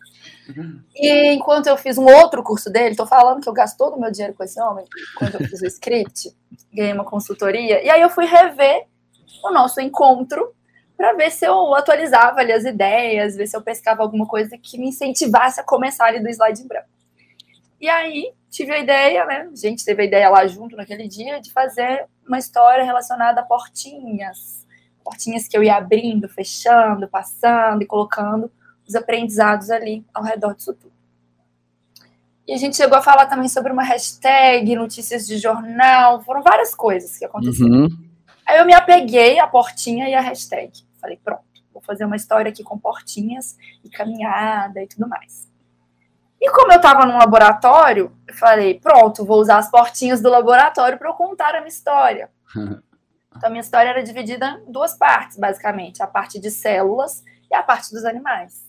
E 0.95 1.33
enquanto 1.33 1.67
eu 1.67 1.77
fiz 1.77 1.97
um 1.97 2.05
outro 2.05 2.43
curso 2.43 2.69
dele, 2.69 2.95
tô 2.95 3.05
falando 3.05 3.41
que 3.41 3.47
eu 3.47 3.53
gasto 3.53 3.77
todo 3.77 3.95
o 3.95 3.99
meu 3.99 4.11
dinheiro 4.11 4.33
com 4.33 4.43
esse 4.43 4.59
homem, 4.61 4.85
quando 5.17 5.35
eu 5.35 5.47
fiz 5.47 5.61
o 5.61 5.67
script, 5.67 6.35
ganhei 6.73 6.93
uma 6.93 7.05
consultoria, 7.05 7.83
e 7.83 7.89
aí 7.89 8.01
eu 8.01 8.09
fui 8.09 8.25
rever 8.25 8.85
o 9.43 9.51
nosso 9.51 9.79
encontro 9.79 10.53
para 10.97 11.13
ver 11.13 11.31
se 11.31 11.45
eu 11.45 11.73
atualizava 11.73 12.39
ali 12.39 12.51
as 12.51 12.65
ideias, 12.65 13.35
ver 13.35 13.47
se 13.47 13.55
eu 13.55 13.61
pescava 13.61 14.03
alguma 14.03 14.25
coisa 14.25 14.57
que 14.57 14.77
me 14.77 14.89
incentivasse 14.89 15.59
a 15.59 15.63
começar 15.63 16.05
ali 16.05 16.19
do 16.19 16.29
slide 16.29 16.61
em 16.61 16.67
branco. 16.67 17.00
E 17.81 17.89
aí 17.89 18.31
tive 18.47 18.71
a 18.71 18.79
ideia, 18.79 19.25
né? 19.25 19.49
A 19.51 19.55
gente 19.55 19.83
teve 19.83 20.03
a 20.03 20.05
ideia 20.05 20.29
lá 20.29 20.45
junto 20.45 20.75
naquele 20.75 21.07
dia 21.07 21.41
de 21.41 21.51
fazer 21.51 22.05
uma 22.27 22.37
história 22.37 22.83
relacionada 22.83 23.41
a 23.41 23.43
portinhas. 23.43 24.67
Portinhas 25.03 25.47
que 25.47 25.57
eu 25.57 25.63
ia 25.63 25.77
abrindo, 25.77 26.29
fechando, 26.29 27.07
passando 27.07 27.81
e 27.81 27.87
colocando 27.87 28.51
os 28.87 28.93
aprendizados 28.93 29.71
ali 29.71 30.05
ao 30.13 30.23
redor 30.23 30.53
disso 30.53 30.75
tudo. 30.75 30.93
E 32.47 32.53
a 32.53 32.57
gente 32.57 32.77
chegou 32.77 32.97
a 32.97 33.01
falar 33.01 33.25
também 33.25 33.49
sobre 33.49 33.71
uma 33.71 33.83
hashtag, 33.83 34.75
notícias 34.75 35.25
de 35.25 35.37
jornal, 35.37 36.21
foram 36.21 36.43
várias 36.43 36.75
coisas 36.75 37.17
que 37.17 37.25
aconteceram. 37.25 37.71
Uhum. 37.71 37.87
Aí 38.45 38.59
eu 38.59 38.65
me 38.65 38.73
apeguei 38.73 39.39
à 39.39 39.47
portinha 39.47 40.07
e 40.07 40.13
à 40.13 40.21
hashtag. 40.21 40.71
Falei, 40.99 41.17
pronto, 41.23 41.43
vou 41.73 41.81
fazer 41.81 42.05
uma 42.05 42.15
história 42.15 42.49
aqui 42.49 42.63
com 42.63 42.77
portinhas 42.77 43.57
e 43.83 43.89
caminhada 43.89 44.83
e 44.83 44.87
tudo 44.87 45.07
mais. 45.07 45.50
E 46.41 46.49
como 46.49 46.71
eu 46.71 46.77
estava 46.77 47.05
num 47.05 47.19
laboratório, 47.19 48.11
eu 48.27 48.33
falei, 48.33 48.79
pronto, 48.79 49.23
vou 49.23 49.39
usar 49.39 49.59
as 49.59 49.69
portinhas 49.69 50.21
do 50.21 50.29
laboratório 50.29 50.97
para 50.97 51.07
eu 51.07 51.13
contar 51.13 51.53
a 51.53 51.59
minha 51.59 51.67
história. 51.67 52.31
então, 52.55 52.81
a 53.43 53.49
minha 53.49 53.61
história 53.61 53.89
era 53.89 54.01
dividida 54.01 54.59
em 54.67 54.71
duas 54.71 54.97
partes, 54.97 55.37
basicamente: 55.37 56.01
a 56.01 56.07
parte 56.07 56.39
de 56.39 56.49
células 56.49 57.23
e 57.49 57.53
a 57.53 57.61
parte 57.61 57.91
dos 57.91 58.03
animais. 58.03 58.67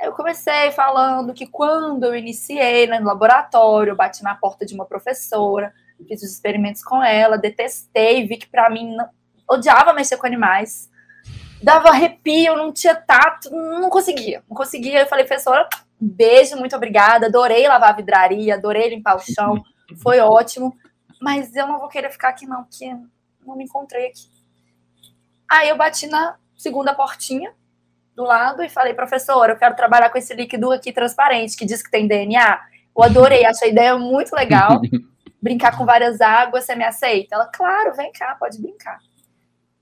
Aí 0.00 0.06
eu 0.08 0.12
comecei 0.12 0.72
falando 0.72 1.32
que 1.32 1.46
quando 1.46 2.04
eu 2.04 2.16
iniciei 2.16 2.88
né, 2.88 2.98
no 2.98 3.06
laboratório, 3.06 3.92
eu 3.92 3.96
bati 3.96 4.24
na 4.24 4.34
porta 4.34 4.66
de 4.66 4.74
uma 4.74 4.84
professora, 4.84 5.72
fiz 6.08 6.22
os 6.22 6.32
experimentos 6.32 6.82
com 6.82 7.02
ela, 7.04 7.38
detestei, 7.38 8.26
vi 8.26 8.36
que 8.36 8.48
para 8.48 8.68
mim 8.68 8.96
não, 8.96 9.08
odiava 9.48 9.92
mexer 9.92 10.16
com 10.16 10.26
animais 10.26 10.90
dava 11.62 11.90
arrepio, 11.90 12.56
não 12.56 12.72
tinha 12.72 12.94
tato, 12.94 13.50
não 13.50 13.90
conseguia, 13.90 14.42
não 14.48 14.56
conseguia. 14.56 15.00
Eu 15.00 15.06
falei, 15.06 15.24
professora, 15.24 15.68
beijo, 16.00 16.56
muito 16.56 16.74
obrigada, 16.74 17.26
adorei 17.26 17.66
lavar 17.68 17.90
a 17.90 17.96
vidraria, 17.96 18.54
adorei 18.54 18.88
limpar 18.88 19.16
o 19.16 19.20
chão, 19.20 19.62
foi 20.02 20.20
ótimo, 20.20 20.74
mas 21.20 21.54
eu 21.54 21.66
não 21.66 21.78
vou 21.78 21.88
querer 21.88 22.10
ficar 22.10 22.30
aqui 22.30 22.46
não, 22.46 22.64
porque 22.64 22.90
não 23.44 23.56
me 23.56 23.64
encontrei 23.64 24.06
aqui. 24.06 24.28
Aí 25.48 25.68
eu 25.68 25.76
bati 25.76 26.06
na 26.06 26.36
segunda 26.56 26.94
portinha 26.94 27.52
do 28.14 28.22
lado 28.22 28.62
e 28.62 28.68
falei, 28.68 28.94
professora, 28.94 29.52
eu 29.52 29.56
quero 29.56 29.74
trabalhar 29.74 30.10
com 30.10 30.18
esse 30.18 30.32
líquido 30.34 30.70
aqui 30.70 30.92
transparente, 30.92 31.56
que 31.56 31.66
diz 31.66 31.82
que 31.82 31.90
tem 31.90 32.06
DNA. 32.06 32.60
Eu 32.96 33.02
adorei, 33.02 33.44
achei 33.44 33.68
a 33.68 33.72
ideia 33.72 33.98
muito 33.98 34.34
legal. 34.34 34.80
Brincar 35.42 35.76
com 35.76 35.86
várias 35.86 36.20
águas, 36.20 36.66
você 36.66 36.74
me 36.74 36.84
aceita? 36.84 37.34
Ela, 37.34 37.46
claro, 37.46 37.94
vem 37.94 38.12
cá, 38.12 38.36
pode 38.38 38.60
brincar. 38.60 38.98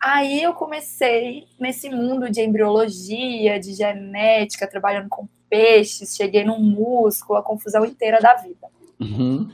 Aí 0.00 0.40
eu 0.40 0.54
comecei 0.54 1.48
nesse 1.58 1.90
mundo 1.90 2.30
de 2.30 2.40
embriologia, 2.40 3.58
de 3.58 3.74
genética, 3.74 4.68
trabalhando 4.68 5.08
com 5.08 5.28
peixes, 5.48 6.16
cheguei 6.16 6.44
no 6.44 6.58
músculo, 6.58 7.38
a 7.38 7.42
confusão 7.42 7.84
inteira 7.84 8.20
da 8.20 8.34
vida. 8.34 8.68
Uhum. 9.00 9.50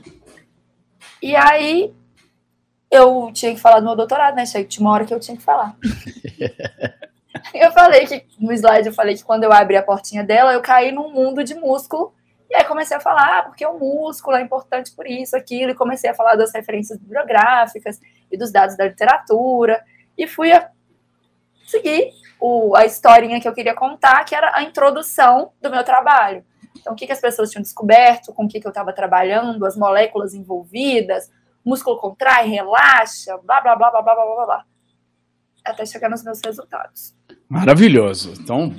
E 1.21 1.35
aí 1.35 1.93
eu 2.91 3.31
tinha 3.33 3.53
que 3.53 3.59
falar 3.59 3.79
do 3.79 3.85
meu 3.85 3.95
doutorado, 3.95 4.35
né? 4.35 4.45
Tinha 4.45 4.81
uma 4.85 4.91
hora 4.91 5.05
que 5.05 5.13
eu 5.13 5.19
tinha 5.19 5.37
que 5.37 5.43
falar. 5.43 5.75
eu 7.53 7.71
falei 7.71 8.05
que 8.05 8.25
no 8.39 8.53
slide 8.53 8.87
eu 8.87 8.93
falei 8.93 9.15
que 9.15 9.23
quando 9.23 9.43
eu 9.43 9.51
abri 9.51 9.75
a 9.75 9.83
portinha 9.83 10.23
dela, 10.23 10.53
eu 10.53 10.61
caí 10.61 10.91
num 10.91 11.11
mundo 11.11 11.43
de 11.43 11.55
músculo. 11.55 12.13
E 12.49 12.55
aí 12.55 12.63
comecei 12.63 12.95
a 12.95 12.99
falar, 12.99 13.39
ah, 13.39 13.43
porque 13.43 13.65
o 13.65 13.77
músculo 13.77 14.37
é 14.37 14.41
importante 14.41 14.91
por 14.95 15.07
isso, 15.07 15.35
aquilo, 15.35 15.71
e 15.71 15.75
comecei 15.75 16.09
a 16.09 16.13
falar 16.13 16.35
das 16.35 16.53
referências 16.53 16.99
bibliográficas 16.99 17.99
e 18.31 18.37
dos 18.37 18.51
dados 18.51 18.77
da 18.77 18.85
literatura 18.85 19.83
e 20.17 20.27
fui 20.27 20.51
a 20.51 20.69
seguir 21.65 22.11
o, 22.39 22.75
a 22.75 22.85
historinha 22.85 23.39
que 23.39 23.47
eu 23.47 23.53
queria 23.53 23.75
contar, 23.75 24.23
que 24.25 24.35
era 24.35 24.51
a 24.55 24.63
introdução 24.63 25.51
do 25.61 25.69
meu 25.69 25.83
trabalho. 25.83 26.43
Então, 26.77 26.93
o 26.93 26.95
que, 26.95 27.05
que 27.05 27.11
as 27.11 27.21
pessoas 27.21 27.49
tinham 27.49 27.61
descoberto, 27.61 28.33
com 28.33 28.45
o 28.45 28.47
que, 28.47 28.59
que 28.59 28.67
eu 28.67 28.69
estava 28.69 28.93
trabalhando, 28.93 29.65
as 29.65 29.75
moléculas 29.75 30.33
envolvidas, 30.33 31.29
músculo 31.65 31.97
contrai, 31.97 32.47
relaxa, 32.47 33.37
blá, 33.43 33.61
blá, 33.61 33.75
blá, 33.75 33.89
blá, 33.89 34.01
blá, 34.01 34.15
blá, 34.15 34.25
blá, 34.25 34.45
blá, 34.45 34.65
até 35.65 35.85
chegar 35.85 36.09
nos 36.09 36.23
meus 36.23 36.39
resultados. 36.43 37.15
Maravilhoso. 37.49 38.33
Então, 38.39 38.71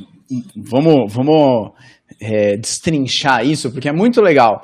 vamos, 0.57 1.13
vamos 1.13 1.73
é, 2.21 2.57
destrinchar 2.57 3.45
isso, 3.45 3.73
porque 3.73 3.89
é 3.89 3.93
muito 3.93 4.21
legal 4.21 4.63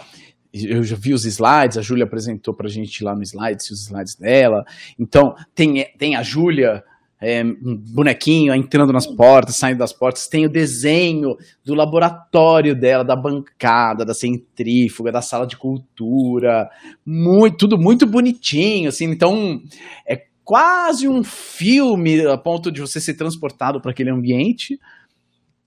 eu 0.53 0.83
já 0.83 0.97
vi 0.97 1.15
os 1.15 1.25
slides, 1.25 1.79
a 1.79 1.83
Júlia 1.83 2.05
apresentou 2.05 2.55
para 2.55 2.67
a 2.67 2.71
gente 2.71 3.03
lá 3.03 3.15
no 3.15 3.23
slides, 3.23 3.71
os 3.71 3.87
slides 3.87 4.17
dela. 4.17 4.65
Então, 4.99 5.35
tem, 5.55 5.87
tem 5.97 6.15
a 6.15 6.23
Júlia, 6.23 6.85
é, 7.23 7.45
um 7.45 7.77
bonequinho 7.77 8.53
entrando 8.53 8.93
nas 8.93 9.07
portas, 9.07 9.55
saindo 9.55 9.79
das 9.79 9.93
portas, 9.93 10.27
tem 10.27 10.45
o 10.45 10.51
desenho 10.51 11.37
do 11.65 11.73
laboratório 11.73 12.75
dela, 12.75 13.05
da 13.05 13.15
bancada, 13.15 14.05
da 14.05 14.13
centrífuga, 14.13 15.13
da 15.13 15.23
sala 15.23 15.47
de 15.47 15.57
cultura, 15.57 16.69
muito, 17.07 17.59
tudo 17.59 17.79
muito 17.79 18.05
bonitinho, 18.07 18.89
assim, 18.89 19.05
então 19.05 19.61
é 20.05 20.21
quase 20.43 21.09
um 21.09 21.23
filme 21.23 22.27
a 22.27 22.37
ponto 22.37 22.73
de 22.73 22.81
você 22.81 23.01
ser 23.01 23.15
transportado 23.15 23.81
para 23.81 23.93
aquele 23.93 24.11
ambiente. 24.11 24.77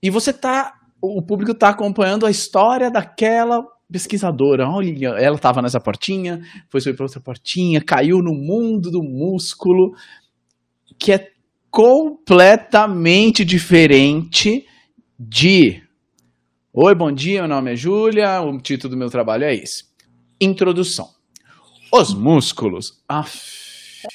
E 0.02 0.10
você 0.10 0.34
tá, 0.34 0.74
o 1.00 1.22
público 1.22 1.52
está 1.52 1.70
acompanhando 1.70 2.26
a 2.26 2.30
história 2.30 2.90
daquela 2.90 3.64
pesquisadora, 3.90 4.68
olha, 4.68 5.08
ela 5.10 5.36
estava 5.36 5.62
nessa 5.62 5.80
portinha, 5.80 6.40
foi 6.68 6.82
subir 6.82 6.96
para 6.96 7.06
outra 7.06 7.20
portinha, 7.20 7.80
caiu 7.80 8.18
no 8.18 8.34
mundo 8.34 8.90
do 8.90 9.02
músculo, 9.02 9.94
que 10.98 11.12
é 11.12 11.35
completamente 11.76 13.44
diferente 13.44 14.66
de 15.20 15.82
Oi, 16.72 16.94
bom 16.94 17.12
dia, 17.12 17.40
meu 17.40 17.48
nome 17.48 17.74
é 17.74 17.76
Júlia, 17.76 18.40
o 18.40 18.58
título 18.58 18.94
do 18.94 18.98
meu 18.98 19.10
trabalho 19.10 19.44
é 19.44 19.54
esse. 19.54 19.84
Introdução. 20.40 21.06
Os 21.92 22.14
músculos. 22.14 23.04
Aff. 23.06 24.06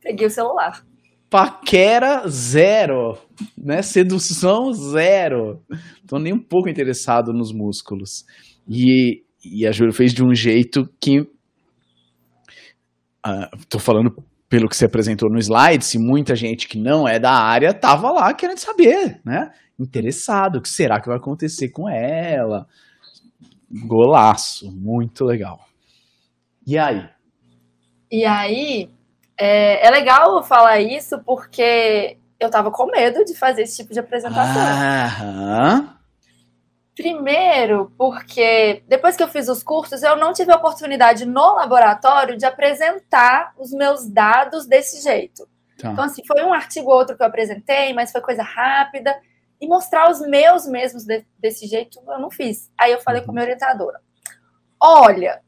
Peguei 0.00 0.26
o 0.26 0.30
celular. 0.30 0.84
Paquera 1.30 2.26
zero, 2.26 3.16
né? 3.56 3.80
Sedução 3.82 4.72
zero. 4.72 5.62
Tô 6.04 6.18
nem 6.18 6.32
um 6.32 6.42
pouco 6.42 6.68
interessado 6.68 7.32
nos 7.32 7.52
músculos. 7.52 8.24
E, 8.68 9.22
e 9.44 9.64
a 9.68 9.70
Júlia 9.70 9.92
fez 9.92 10.12
de 10.12 10.24
um 10.24 10.34
jeito 10.34 10.88
que. 11.00 11.20
Uh, 13.24 13.56
tô 13.68 13.78
falando 13.78 14.10
pelo 14.54 14.68
que 14.68 14.76
você 14.76 14.84
apresentou 14.84 15.28
no 15.28 15.36
slide, 15.36 15.84
se 15.84 15.98
muita 15.98 16.36
gente 16.36 16.68
que 16.68 16.78
não 16.78 17.08
é 17.08 17.18
da 17.18 17.32
área 17.32 17.74
tava 17.74 18.12
lá 18.12 18.32
querendo 18.32 18.58
saber, 18.58 19.20
né? 19.24 19.50
Interessado, 19.76 20.58
o 20.58 20.62
que 20.62 20.68
será 20.68 21.00
que 21.00 21.08
vai 21.08 21.16
acontecer 21.16 21.70
com 21.70 21.88
ela? 21.88 22.64
Golaço, 23.68 24.70
muito 24.70 25.24
legal. 25.24 25.58
E 26.64 26.78
aí? 26.78 27.04
E 28.08 28.24
aí, 28.24 28.88
é, 29.36 29.84
é 29.84 29.90
legal 29.90 30.40
falar 30.44 30.78
isso 30.78 31.18
porque 31.26 32.16
eu 32.38 32.48
tava 32.48 32.70
com 32.70 32.86
medo 32.86 33.24
de 33.24 33.34
fazer 33.34 33.62
esse 33.62 33.78
tipo 33.78 33.92
de 33.92 33.98
apresentação. 33.98 34.62
Aham. 34.62 35.98
Primeiro, 36.96 37.92
porque 37.98 38.84
depois 38.86 39.16
que 39.16 39.22
eu 39.22 39.28
fiz 39.28 39.48
os 39.48 39.62
cursos, 39.62 40.02
eu 40.02 40.16
não 40.16 40.32
tive 40.32 40.52
a 40.52 40.56
oportunidade 40.56 41.26
no 41.26 41.54
laboratório 41.54 42.36
de 42.36 42.46
apresentar 42.46 43.52
os 43.58 43.72
meus 43.72 44.08
dados 44.08 44.64
desse 44.66 45.02
jeito. 45.02 45.48
Tá. 45.76 45.90
Então, 45.90 46.04
assim, 46.04 46.24
foi 46.24 46.42
um 46.44 46.52
artigo 46.52 46.90
ou 46.90 46.96
outro 46.96 47.16
que 47.16 47.22
eu 47.22 47.26
apresentei, 47.26 47.92
mas 47.92 48.12
foi 48.12 48.20
coisa 48.20 48.44
rápida. 48.44 49.14
E 49.60 49.66
mostrar 49.66 50.08
os 50.08 50.20
meus 50.20 50.66
mesmos 50.66 51.04
de, 51.04 51.24
desse 51.38 51.66
jeito, 51.66 52.00
eu 52.06 52.18
não 52.20 52.30
fiz. 52.30 52.70
Aí 52.78 52.92
eu 52.92 53.00
falei 53.00 53.20
uhum. 53.20 53.26
com 53.26 53.32
a 53.32 53.34
minha 53.34 53.44
orientadora: 53.44 54.00
olha, 54.80 55.40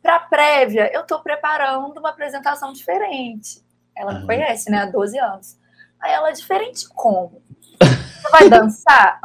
para 0.00 0.20
prévia, 0.20 0.90
eu 0.92 1.00
estou 1.00 1.20
preparando 1.20 1.98
uma 1.98 2.10
apresentação 2.10 2.72
diferente. 2.72 3.64
Ela 3.96 4.20
me 4.20 4.26
conhece, 4.26 4.70
né, 4.70 4.82
há 4.82 4.86
12 4.86 5.18
anos. 5.18 5.58
Aí 6.00 6.12
ela, 6.12 6.30
diferente 6.30 6.88
como? 6.88 7.42
Você 7.82 8.30
vai 8.30 8.48
dançar? 8.48 9.20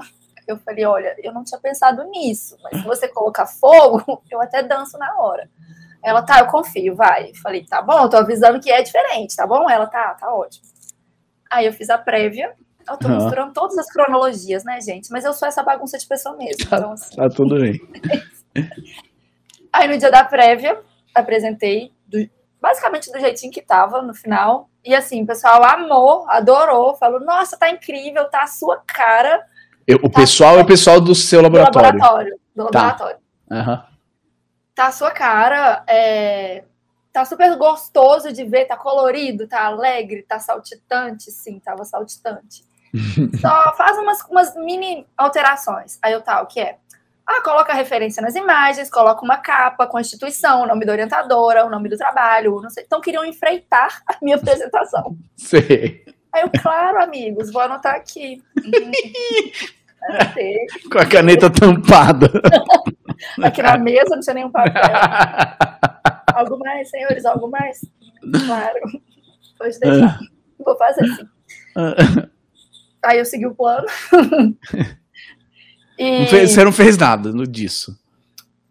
Eu 0.47 0.57
falei, 0.57 0.85
olha, 0.85 1.15
eu 1.23 1.33
não 1.33 1.43
tinha 1.43 1.59
pensado 1.59 2.03
nisso, 2.05 2.57
mas 2.63 2.81
se 2.81 2.85
você 2.85 3.07
colocar 3.07 3.45
fogo, 3.45 4.21
eu 4.31 4.41
até 4.41 4.63
danço 4.63 4.97
na 4.97 5.19
hora. 5.19 5.49
Ela, 6.03 6.21
tá, 6.21 6.39
eu 6.39 6.47
confio, 6.47 6.95
vai. 6.95 7.33
Falei, 7.41 7.65
tá 7.65 7.81
bom, 7.81 8.03
eu 8.03 8.09
tô 8.09 8.17
avisando 8.17 8.59
que 8.59 8.69
é 8.69 8.81
diferente, 8.81 9.35
tá 9.35 9.47
bom? 9.47 9.69
Ela, 9.69 9.87
tá, 9.87 10.15
tá 10.19 10.33
ótimo. 10.33 10.65
Aí 11.49 11.65
eu 11.65 11.71
fiz 11.71 11.89
a 11.89 11.97
prévia, 11.97 12.53
eu 12.89 12.97
tô 12.97 13.07
uhum. 13.07 13.15
misturando 13.15 13.53
todas 13.53 13.77
as 13.77 13.87
cronologias, 13.91 14.63
né, 14.63 14.79
gente? 14.81 15.09
Mas 15.11 15.23
eu 15.23 15.33
sou 15.33 15.47
essa 15.47 15.63
bagunça 15.63 15.97
de 15.97 16.05
pessoa 16.05 16.35
mesmo. 16.35 16.69
Tá, 16.69 16.77
então, 16.77 16.91
assim... 16.91 17.15
tá 17.15 17.29
tudo 17.29 17.59
bem. 17.59 17.79
Aí 19.71 19.87
no 19.87 19.97
dia 19.97 20.11
da 20.11 20.23
prévia, 20.23 20.79
apresentei 21.15 21.91
do, 22.07 22.17
basicamente 22.61 23.11
do 23.11 23.19
jeitinho 23.19 23.51
que 23.51 23.61
tava 23.61 24.01
no 24.01 24.13
final. 24.13 24.69
E 24.85 24.93
assim, 24.93 25.23
o 25.23 25.25
pessoal 25.25 25.63
amou, 25.63 26.29
adorou, 26.29 26.95
falou: 26.95 27.19
nossa, 27.19 27.57
tá 27.57 27.69
incrível, 27.69 28.29
tá 28.29 28.43
a 28.43 28.47
sua 28.47 28.81
cara. 28.85 29.41
Eu, 29.87 29.97
o 29.97 30.09
tá 30.09 30.21
pessoal 30.21 30.57
é 30.57 30.61
o 30.61 30.65
pessoal 30.65 31.01
do 31.01 31.13
seu 31.13 31.41
laboratório. 31.41 31.91
Do 31.91 31.97
laboratório. 31.99 32.39
Do 32.55 32.67
tá. 32.67 32.79
laboratório. 32.79 33.17
Uhum. 33.51 33.81
Tá 34.75 34.87
a 34.87 34.91
sua 34.91 35.11
cara, 35.11 35.83
é, 35.87 36.63
tá 37.11 37.23
super 37.25 37.55
gostoso 37.57 38.33
de 38.33 38.43
ver, 38.43 38.65
tá 38.65 38.75
colorido, 38.75 39.47
tá 39.47 39.65
alegre, 39.65 40.23
tá 40.23 40.39
saltitante, 40.39 41.29
sim, 41.29 41.59
tava 41.59 41.85
saltitante. 41.85 42.63
Só 43.39 43.75
faz 43.75 43.97
umas, 43.97 44.21
umas 44.23 44.55
mini 44.55 45.05
alterações. 45.15 45.99
Aí 46.01 46.11
eu 46.11 46.21
tá, 46.21 46.41
o 46.41 46.47
que 46.47 46.59
é? 46.59 46.77
Ah, 47.25 47.41
coloca 47.41 47.73
referência 47.73 48.21
nas 48.21 48.35
imagens, 48.35 48.89
coloca 48.89 49.23
uma 49.23 49.37
capa 49.37 49.87
com 49.87 49.97
a 49.97 50.01
instituição, 50.01 50.63
o 50.63 50.67
nome 50.67 50.85
da 50.85 50.91
orientadora, 50.91 51.65
o 51.65 51.69
nome 51.69 51.87
do 51.87 51.97
trabalho, 51.97 52.59
não 52.61 52.69
sei. 52.69 52.83
Então 52.83 52.99
queriam 52.99 53.23
enfreitar 53.23 54.01
a 54.07 54.17
minha 54.21 54.35
apresentação. 54.35 55.15
Sei. 55.37 56.03
Aí 56.33 56.41
eu, 56.41 56.49
claro, 56.61 57.03
amigos, 57.03 57.51
vou 57.51 57.61
anotar 57.61 57.95
aqui. 57.95 58.41
com 60.91 60.97
a 60.97 61.05
caneta 61.05 61.49
tampada. 61.49 62.29
aqui 63.41 63.61
na 63.61 63.77
mesa 63.77 64.15
não 64.15 64.19
tinha 64.19 64.33
nenhum 64.33 64.51
papel. 64.51 64.81
algo 66.33 66.57
mais, 66.57 66.89
senhores, 66.89 67.23
algo 67.25 67.49
mais? 67.49 67.85
Claro. 68.45 68.79
Pode 69.57 69.79
deixar. 69.79 70.19
Vou 70.57 70.77
fazer 70.77 71.03
assim. 71.03 71.27
Aí 73.05 73.19
eu 73.19 73.25
segui 73.25 73.45
o 73.45 73.55
plano. 73.55 73.85
E... 75.99 76.25
Você 76.25 76.63
não 76.63 76.71
fez 76.71 76.97
nada 76.97 77.31
disso. 77.47 77.95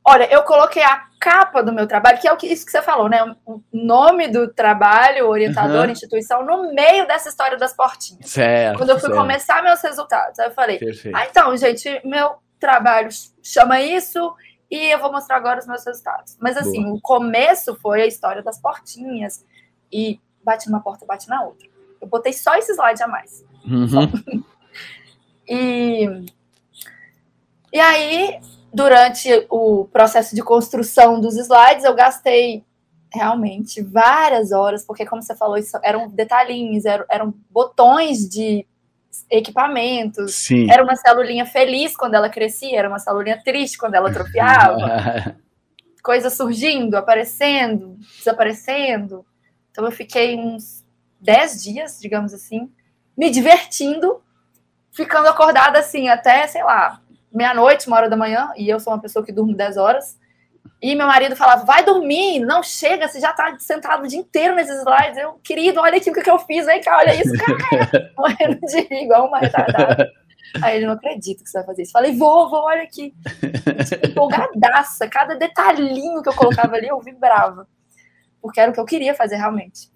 Olha, 0.04 0.24
eu 0.32 0.42
coloquei 0.42 0.82
a 0.82 1.06
capa 1.20 1.62
do 1.62 1.72
meu 1.72 1.86
trabalho, 1.86 2.20
que 2.20 2.26
é 2.26 2.32
o 2.32 2.36
que, 2.36 2.48
isso 2.48 2.66
que 2.66 2.72
você 2.72 2.82
falou, 2.82 3.08
né? 3.08 3.22
O 3.46 3.62
nome 3.72 4.26
do 4.26 4.52
trabalho, 4.52 5.28
orientador, 5.28 5.84
uhum. 5.84 5.90
instituição, 5.90 6.44
no 6.44 6.74
meio 6.74 7.06
dessa 7.06 7.28
história 7.28 7.56
das 7.56 7.72
portinhas. 7.72 8.28
Certo. 8.28 8.78
Quando 8.78 8.90
eu 8.90 8.98
fui 8.98 9.08
certo. 9.08 9.20
começar 9.20 9.62
meus 9.62 9.80
resultados. 9.80 10.38
Aí 10.40 10.48
eu 10.48 10.52
falei, 10.52 10.78
Perfeito. 10.78 11.16
ah, 11.16 11.26
então, 11.26 11.56
gente, 11.56 12.00
meu 12.04 12.34
trabalho 12.58 13.08
chama 13.42 13.80
isso 13.80 14.34
e 14.68 14.90
eu 14.90 14.98
vou 14.98 15.12
mostrar 15.12 15.36
agora 15.36 15.60
os 15.60 15.66
meus 15.66 15.84
resultados. 15.84 16.36
Mas 16.40 16.56
assim, 16.56 16.82
Boa. 16.82 16.96
o 16.96 17.00
começo 17.00 17.76
foi 17.76 18.02
a 18.02 18.06
história 18.06 18.42
das 18.42 18.60
portinhas 18.60 19.44
e 19.92 20.20
bate 20.42 20.68
numa 20.68 20.80
porta, 20.80 21.06
bate 21.06 21.28
na 21.28 21.44
outra. 21.44 21.68
Eu 22.00 22.08
botei 22.08 22.32
só 22.32 22.56
esse 22.56 22.72
slide 22.72 23.00
a 23.00 23.06
mais. 23.06 23.44
Uhum. 23.64 24.44
e 25.46 26.24
e 27.72 27.80
aí, 27.80 28.38
durante 28.72 29.28
o 29.50 29.84
processo 29.92 30.34
de 30.34 30.42
construção 30.42 31.20
dos 31.20 31.36
slides, 31.36 31.84
eu 31.84 31.94
gastei 31.94 32.64
realmente 33.12 33.82
várias 33.82 34.52
horas, 34.52 34.84
porque, 34.84 35.04
como 35.04 35.22
você 35.22 35.36
falou, 35.36 35.58
isso 35.58 35.78
eram 35.82 36.08
detalhinhos, 36.08 36.84
eram, 36.86 37.04
eram 37.10 37.34
botões 37.50 38.28
de 38.28 38.66
equipamentos. 39.30 40.34
Sim. 40.34 40.70
Era 40.70 40.82
uma 40.82 40.96
celulinha 40.96 41.44
feliz 41.44 41.94
quando 41.94 42.14
ela 42.14 42.30
crescia, 42.30 42.78
era 42.78 42.88
uma 42.88 42.98
celulinha 42.98 43.40
triste 43.42 43.76
quando 43.76 43.94
ela 43.94 44.08
atrofiava. 44.08 45.36
Coisas 46.02 46.32
surgindo, 46.32 46.96
aparecendo, 46.96 47.96
desaparecendo. 48.16 49.24
Então 49.70 49.84
eu 49.84 49.92
fiquei 49.92 50.36
uns 50.36 50.82
10 51.20 51.62
dias, 51.62 51.98
digamos 52.00 52.32
assim, 52.32 52.70
me 53.16 53.30
divertindo, 53.30 54.20
ficando 54.90 55.28
acordada 55.28 55.78
assim 55.78 56.08
até, 56.08 56.46
sei 56.46 56.64
lá, 56.64 57.01
meia-noite, 57.32 57.86
uma 57.86 57.96
hora 57.96 58.10
da 58.10 58.16
manhã, 58.16 58.52
e 58.56 58.68
eu 58.68 58.78
sou 58.78 58.92
uma 58.92 59.00
pessoa 59.00 59.24
que 59.24 59.32
durmo 59.32 59.54
10 59.54 59.76
horas. 59.76 60.18
E 60.80 60.94
meu 60.94 61.06
marido 61.06 61.36
falava, 61.36 61.64
vai 61.64 61.84
dormir, 61.84 62.40
não 62.40 62.62
chega, 62.62 63.08
você 63.08 63.20
já 63.20 63.32
tá 63.32 63.56
sentado 63.58 64.04
o 64.04 64.08
dia 64.08 64.18
inteiro 64.18 64.54
nesses 64.54 64.78
slides. 64.78 65.16
Eu, 65.16 65.34
querido, 65.42 65.80
olha 65.80 65.96
aqui 65.96 66.10
o 66.10 66.12
que 66.12 66.30
eu 66.30 66.38
fiz, 66.40 66.66
vem 66.66 66.80
cá, 66.80 66.98
olha 66.98 67.14
isso, 67.14 67.32
cara, 67.32 68.12
morrendo 68.18 68.60
de 68.60 68.80
rir, 68.80 69.04
igual 69.04 69.28
uma 69.28 69.38
retardada. 69.38 70.10
Aí 70.60 70.76
ele 70.76 70.86
não 70.86 70.94
acredita 70.94 71.42
que 71.42 71.48
você 71.48 71.58
vai 71.58 71.66
fazer 71.66 71.82
isso. 71.82 71.92
Falei, 71.92 72.16
vou, 72.16 72.50
vou, 72.50 72.64
olha 72.64 72.82
aqui. 72.82 73.14
Tipo, 73.88 74.06
empolgadaça, 74.06 75.08
cada 75.08 75.34
detalhinho 75.34 76.22
que 76.22 76.28
eu 76.28 76.34
colocava 76.34 76.76
ali, 76.76 76.88
eu 76.88 77.00
vibrava. 77.00 77.66
Porque 78.40 78.60
era 78.60 78.70
o 78.70 78.74
que 78.74 78.80
eu 78.80 78.84
queria 78.84 79.14
fazer 79.14 79.36
realmente. 79.36 79.90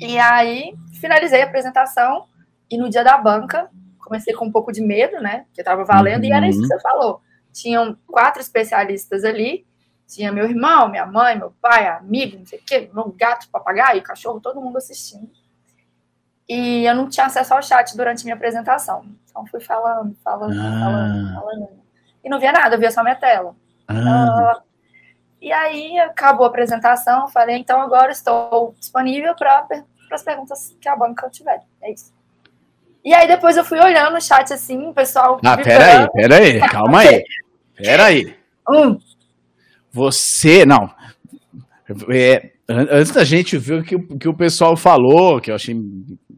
E 0.00 0.18
aí, 0.18 0.72
finalizei 1.00 1.42
a 1.42 1.46
apresentação, 1.46 2.26
e 2.70 2.78
no 2.78 2.88
dia 2.88 3.04
da 3.04 3.18
banca, 3.18 3.68
comecei 4.10 4.34
com 4.34 4.46
um 4.46 4.50
pouco 4.50 4.72
de 4.72 4.82
medo, 4.82 5.20
né? 5.20 5.46
Que 5.54 5.60
estava 5.60 5.84
valendo, 5.84 6.24
uhum. 6.24 6.30
e 6.30 6.32
era 6.32 6.48
isso 6.48 6.58
que 6.58 6.64
uhum. 6.64 6.68
você 6.68 6.80
falou. 6.80 7.22
Tinham 7.52 7.96
quatro 8.08 8.42
especialistas 8.42 9.24
ali. 9.24 9.64
Tinha 10.08 10.32
meu 10.32 10.44
irmão, 10.46 10.88
minha 10.88 11.06
mãe, 11.06 11.38
meu 11.38 11.54
pai, 11.62 11.86
amigo, 11.86 12.36
não 12.36 12.44
sei 12.44 12.58
o 12.58 12.62
quê, 12.64 12.90
meu 12.92 13.14
gato, 13.16 13.48
papagaio, 13.48 14.02
cachorro, 14.02 14.40
todo 14.40 14.60
mundo 14.60 14.76
assistindo. 14.76 15.30
E 16.48 16.84
eu 16.84 16.96
não 16.96 17.08
tinha 17.08 17.26
acesso 17.26 17.54
ao 17.54 17.62
chat 17.62 17.96
durante 17.96 18.24
minha 18.24 18.34
apresentação. 18.34 19.06
Então 19.24 19.46
fui 19.46 19.60
falando, 19.60 20.16
falando, 20.24 20.58
ah. 20.58 20.80
falando, 20.80 21.34
falando. 21.34 21.68
E 22.24 22.28
não 22.28 22.40
via 22.40 22.50
nada, 22.50 22.74
eu 22.74 22.80
via 22.80 22.90
só 22.90 23.04
minha 23.04 23.14
tela. 23.14 23.54
Ah. 23.86 24.56
Uh, 24.56 24.62
e 25.40 25.52
aí 25.52 25.96
acabou 26.00 26.44
a 26.44 26.48
apresentação, 26.48 27.28
falei, 27.28 27.56
então 27.56 27.80
agora 27.80 28.10
estou 28.10 28.74
disponível 28.80 29.36
para 29.36 29.68
as 30.10 30.24
perguntas 30.24 30.76
que 30.80 30.88
a 30.88 30.96
banca 30.96 31.30
tiver. 31.30 31.62
É 31.80 31.92
isso. 31.92 32.12
E 33.04 33.14
aí 33.14 33.26
depois 33.26 33.56
eu 33.56 33.64
fui 33.64 33.78
olhando 33.78 34.12
no 34.12 34.20
chat 34.20 34.52
assim, 34.52 34.86
o 34.86 34.94
pessoal. 34.94 35.40
Ah, 35.44 35.56
peraí, 35.56 36.08
peraí, 36.12 36.60
calma 36.60 37.00
aí. 37.00 37.24
Peraí. 37.76 38.36
Hum. 38.68 38.98
Você, 39.92 40.64
não. 40.64 40.88
É, 42.12 42.52
antes 42.68 43.12
da 43.12 43.24
gente 43.24 43.58
ver 43.58 43.80
o 43.80 43.84
que, 43.84 43.98
que 44.18 44.28
o 44.28 44.34
pessoal 44.34 44.76
falou, 44.76 45.40
que 45.40 45.50
eu 45.50 45.56
achei 45.56 45.74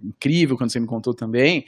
incrível 0.03 0.57
quando 0.57 0.71
você 0.71 0.81
me 0.81 0.87
contou 0.87 1.13
também. 1.13 1.67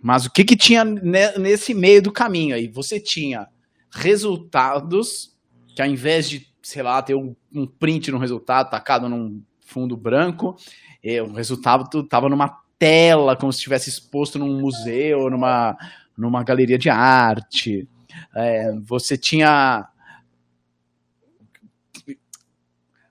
Mas 0.00 0.24
o 0.24 0.32
que, 0.32 0.44
que 0.44 0.56
tinha 0.56 0.84
nesse 0.84 1.74
meio 1.74 2.00
do 2.00 2.10
caminho 2.10 2.54
aí? 2.54 2.68
Você 2.68 2.98
tinha 2.98 3.46
resultados 3.90 5.34
que 5.74 5.82
ao 5.82 5.88
invés 5.88 6.28
de, 6.28 6.46
sei 6.62 6.82
lá, 6.82 7.02
ter 7.02 7.14
um, 7.14 7.34
um 7.54 7.66
print 7.66 8.10
no 8.10 8.18
resultado 8.18 8.70
tacado 8.70 9.08
num 9.08 9.42
fundo 9.60 9.96
branco, 9.96 10.56
é, 11.02 11.22
o 11.22 11.32
resultado 11.32 12.00
estava 12.00 12.28
numa 12.28 12.63
tela, 12.78 13.36
como 13.36 13.52
se 13.52 13.58
estivesse 13.58 13.88
exposto 13.88 14.38
num 14.38 14.60
museu, 14.60 15.30
numa, 15.30 15.76
numa 16.16 16.42
galeria 16.42 16.78
de 16.78 16.90
arte. 16.90 17.88
É, 18.34 18.72
você 18.84 19.16
tinha 19.16 19.88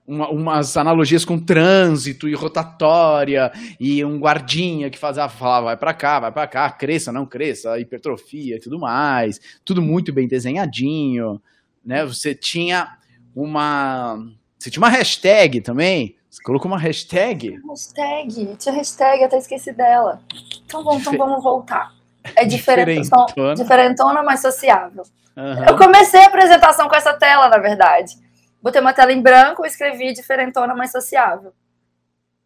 uma, 0.06 0.28
umas 0.28 0.76
analogias 0.76 1.24
com 1.24 1.38
trânsito 1.38 2.28
e 2.28 2.34
rotatória 2.34 3.50
e 3.80 4.04
um 4.04 4.18
guardinha 4.18 4.90
que 4.90 4.98
fazia, 4.98 5.28
falava 5.28 5.66
vai 5.66 5.76
para 5.76 5.94
cá, 5.94 6.20
vai 6.20 6.32
para 6.32 6.46
cá, 6.46 6.70
cresça, 6.70 7.10
não 7.12 7.26
cresça, 7.26 7.78
hipertrofia 7.78 8.56
e 8.56 8.60
tudo 8.60 8.78
mais. 8.78 9.40
Tudo 9.64 9.80
muito 9.80 10.12
bem 10.12 10.28
desenhadinho, 10.28 11.40
né? 11.84 12.04
Você 12.04 12.34
tinha 12.34 12.98
uma 13.34 14.16
você 14.58 14.70
tinha 14.70 14.80
uma 14.80 14.88
hashtag 14.88 15.60
também 15.60 16.16
você 16.34 16.42
colocou 16.42 16.68
uma 16.68 16.78
hashtag? 16.78 17.60
Hashtag, 17.68 18.56
tinha 18.56 18.74
hashtag, 18.74 19.22
até 19.22 19.38
esqueci 19.38 19.72
dela. 19.72 20.20
Então, 20.64 20.82
bom, 20.82 20.98
então 20.98 21.16
vamos 21.16 21.40
voltar. 21.44 21.92
É 22.34 22.44
diferentona, 22.44 23.02
diferentona. 23.02 23.54
diferentona 23.54 24.22
mas 24.24 24.40
sociável. 24.40 25.04
Uhum. 25.36 25.64
Eu 25.64 25.76
comecei 25.76 26.20
a 26.20 26.26
apresentação 26.26 26.88
com 26.88 26.96
essa 26.96 27.14
tela, 27.14 27.48
na 27.48 27.58
verdade. 27.58 28.16
Botei 28.60 28.80
uma 28.80 28.92
tela 28.92 29.12
em 29.12 29.22
branco 29.22 29.64
e 29.64 29.68
escrevi 29.68 30.12
diferentona, 30.12 30.74
mais 30.74 30.90
sociável. 30.90 31.52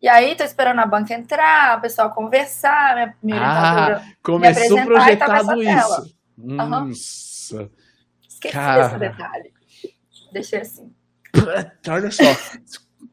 E 0.02 0.08
aí, 0.08 0.36
tô 0.36 0.44
esperando 0.44 0.80
a 0.80 0.86
banca 0.86 1.14
entrar, 1.14 1.78
o 1.78 1.80
pessoal 1.80 2.10
conversar, 2.10 2.94
minha, 2.94 3.14
minha 3.22 3.40
ah, 3.42 4.02
começou 4.22 4.84
projetado 4.84 5.62
isso. 5.62 6.14
Nossa. 6.36 7.70
Esqueci 8.28 8.52
Cara. 8.52 8.88
desse 8.88 8.98
detalhe. 8.98 9.52
Deixei 10.30 10.60
assim. 10.60 10.94
Olha 11.88 12.10
só. 12.10 12.24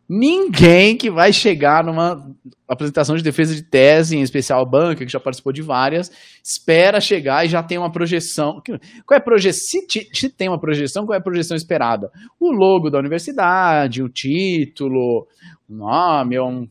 Ninguém 0.07 0.95
que 0.95 1.09
vai 1.09 1.33
chegar 1.33 1.83
numa 1.83 2.23
apresentação 2.67 3.15
de 3.15 3.23
defesa 3.23 3.55
de 3.55 3.63
tese, 3.63 4.15
em 4.15 4.21
especial 4.21 4.61
a 4.61 4.65
banca, 4.65 5.03
que 5.03 5.11
já 5.11 5.19
participou 5.19 5.51
de 5.51 5.63
várias, 5.63 6.11
espera 6.43 7.01
chegar 7.01 7.43
e 7.43 7.49
já 7.49 7.63
tem 7.63 7.77
uma 7.79 7.91
projeção. 7.91 8.61
Qual 9.05 9.15
é 9.15 9.17
a 9.17 9.21
projeção? 9.21 9.81
Se, 9.89 10.07
se 10.13 10.29
tem 10.29 10.47
uma 10.47 10.59
projeção, 10.59 11.05
qual 11.05 11.15
é 11.15 11.17
a 11.17 11.23
projeção 11.23 11.57
esperada? 11.57 12.11
O 12.39 12.51
logo 12.51 12.91
da 12.91 12.99
universidade, 12.99 14.03
o 14.03 14.09
título, 14.09 15.27
o 15.67 15.73
nome, 15.73 16.39
um, 16.39 16.67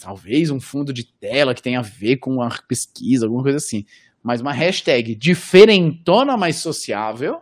talvez 0.00 0.50
um 0.50 0.60
fundo 0.60 0.90
de 0.90 1.04
tela 1.04 1.54
que 1.54 1.62
tenha 1.62 1.80
a 1.80 1.82
ver 1.82 2.16
com 2.16 2.40
a 2.40 2.48
pesquisa, 2.66 3.26
alguma 3.26 3.42
coisa 3.42 3.58
assim. 3.58 3.84
Mas 4.22 4.40
uma 4.40 4.52
hashtag 4.52 5.14
diferentona 5.14 6.34
mais 6.36 6.56
sociável. 6.56 7.40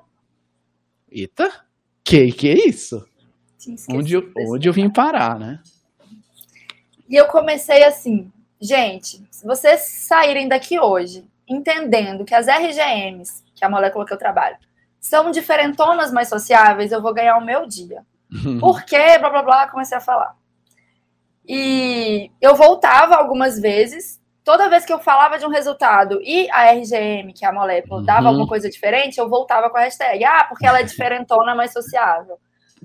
Eita, 1.11 1.49
que 2.05 2.33
que 2.33 2.49
é 2.49 2.69
isso? 2.69 3.08
Onde 3.91 4.15
eu, 4.15 4.33
onde 4.49 4.69
eu 4.69 4.73
vim 4.73 4.89
parar, 4.91 5.39
né? 5.39 5.61
E 7.09 7.17
eu 7.17 7.27
comecei 7.27 7.85
assim, 7.85 8.31
gente, 8.61 9.23
se 9.31 9.47
vocês 9.47 9.81
saírem 9.81 10.49
daqui 10.49 10.79
hoje 10.79 11.25
entendendo 11.49 12.25
que 12.25 12.35
as 12.35 12.47
RGMs, 12.47 13.43
que 13.55 13.65
é 13.65 13.67
a 13.67 13.71
molécula 13.71 14.05
que 14.05 14.13
eu 14.13 14.19
trabalho, 14.19 14.57
são 15.01 15.31
diferentonas 15.31 16.13
mais 16.13 16.29
sociáveis, 16.29 16.93
eu 16.93 17.01
vou 17.01 17.15
ganhar 17.15 17.37
o 17.39 17.45
meu 17.45 17.67
dia. 17.67 18.05
Por 18.61 18.83
quê? 18.85 19.17
Blá 19.19 19.31
blá 19.31 19.43
blá, 19.43 19.69
comecei 19.69 19.97
a 19.97 20.01
falar. 20.01 20.37
E 21.47 22.31
eu 22.41 22.55
voltava 22.55 23.15
algumas 23.17 23.59
vezes, 23.59 24.21
toda 24.45 24.69
vez 24.69 24.85
que 24.85 24.93
eu 24.93 24.99
falava 24.99 25.39
de 25.39 25.47
um 25.47 25.51
resultado 25.51 26.21
e 26.23 26.47
a 26.51 26.71
RGM, 26.73 27.33
que 27.33 27.45
é 27.45 27.49
a 27.49 27.53
molécula, 27.53 28.03
dava 28.03 28.23
Uhum. 28.23 28.29
alguma 28.29 28.47
coisa 28.47 28.69
diferente, 28.69 29.17
eu 29.19 29.29
voltava 29.31 29.71
com 29.71 29.79
a 29.79 29.81
hashtag. 29.81 30.23
Ah, 30.25 30.45
porque 30.45 30.67
ela 30.67 30.81
é 30.81 30.83
diferentona, 30.83 31.55
mas 31.55 31.73
sociável. 31.73 32.39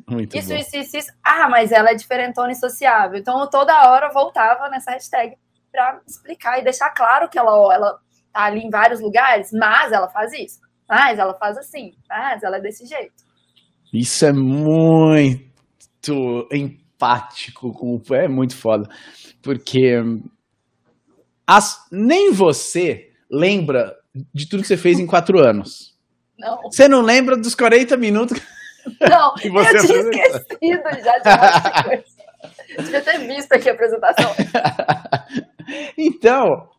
Muito 0.09 0.37
Isso, 0.37 0.49
bom. 0.49 0.55
isso, 0.55 0.75
isso, 0.77 0.97
isso. 0.97 1.11
Ah, 1.23 1.47
mas 1.49 1.71
ela 1.71 1.91
é 1.91 1.95
diferentona 1.95 2.51
e 2.51 2.55
sociável. 2.55 3.17
Então, 3.17 3.39
eu 3.39 3.47
toda 3.49 3.89
hora 3.89 4.09
voltava 4.11 4.69
nessa 4.69 4.91
hashtag 4.91 5.35
para 5.71 6.01
explicar 6.07 6.59
e 6.59 6.63
deixar 6.63 6.89
claro 6.91 7.29
que 7.29 7.37
ela, 7.39 7.51
ela 7.73 7.99
tá 8.31 8.43
ali 8.43 8.59
em 8.61 8.69
vários 8.69 8.99
lugares, 8.99 9.51
mas 9.53 9.91
ela 9.91 10.09
faz 10.09 10.33
isso. 10.33 10.59
Mas 10.89 11.17
ela 11.19 11.33
faz 11.35 11.57
assim. 11.57 11.93
Mas 12.09 12.43
ela 12.43 12.57
é 12.57 12.61
desse 12.61 12.85
jeito. 12.85 13.13
Isso 13.93 14.25
é 14.25 14.33
muito 14.33 15.41
empático, 16.51 18.01
é 18.11 18.27
muito 18.27 18.55
foda. 18.57 18.89
Porque 19.41 19.95
as- 21.47 21.85
nem 21.91 22.31
você 22.31 23.11
lembra 23.29 23.95
de 24.33 24.47
tudo 24.47 24.61
que 24.61 24.67
você 24.67 24.77
fez 24.77 24.99
em 24.99 25.07
quatro 25.07 25.39
anos. 25.39 25.93
Não, 26.37 26.61
Você 26.63 26.87
não 26.87 27.01
lembra 27.01 27.37
dos 27.37 27.55
40 27.55 27.95
minutos 27.95 28.39
não. 29.01 29.33
você 29.51 29.77
eu 29.77 30.11
tinha 30.11 30.27
esquecido 30.27 30.83
já 31.03 31.17
de 31.19 31.29
um 31.29 31.71
de 31.71 31.83
coisa. 31.83 32.03
Eu 32.77 32.83
Devia 32.83 33.01
ter 33.01 33.17
visto 33.19 33.53
aqui 33.53 33.69
a 33.69 33.73
apresentação. 33.73 34.31
Então, 35.97 36.69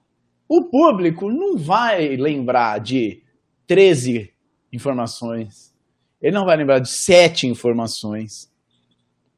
o 0.47 0.65
público 0.65 1.31
não 1.31 1.57
vai 1.57 2.17
lembrar 2.17 2.79
de 2.79 3.23
13 3.67 4.31
informações. 4.71 5.75
Ele 6.21 6.35
não 6.35 6.45
vai 6.45 6.57
lembrar 6.57 6.81
de 6.81 6.89
7 6.91 7.47
informações. 7.47 8.53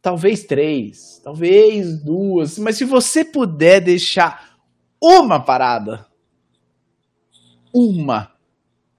Talvez 0.02 0.44
três, 0.44 1.20
talvez 1.22 2.02
duas. 2.02 2.59
Mas 2.59 2.76
se 2.76 2.85
você 2.85 3.24
puder 3.24 3.81
deixar 3.81 4.57
uma 5.00 5.40
parada, 5.40 6.07
uma, 7.72 8.33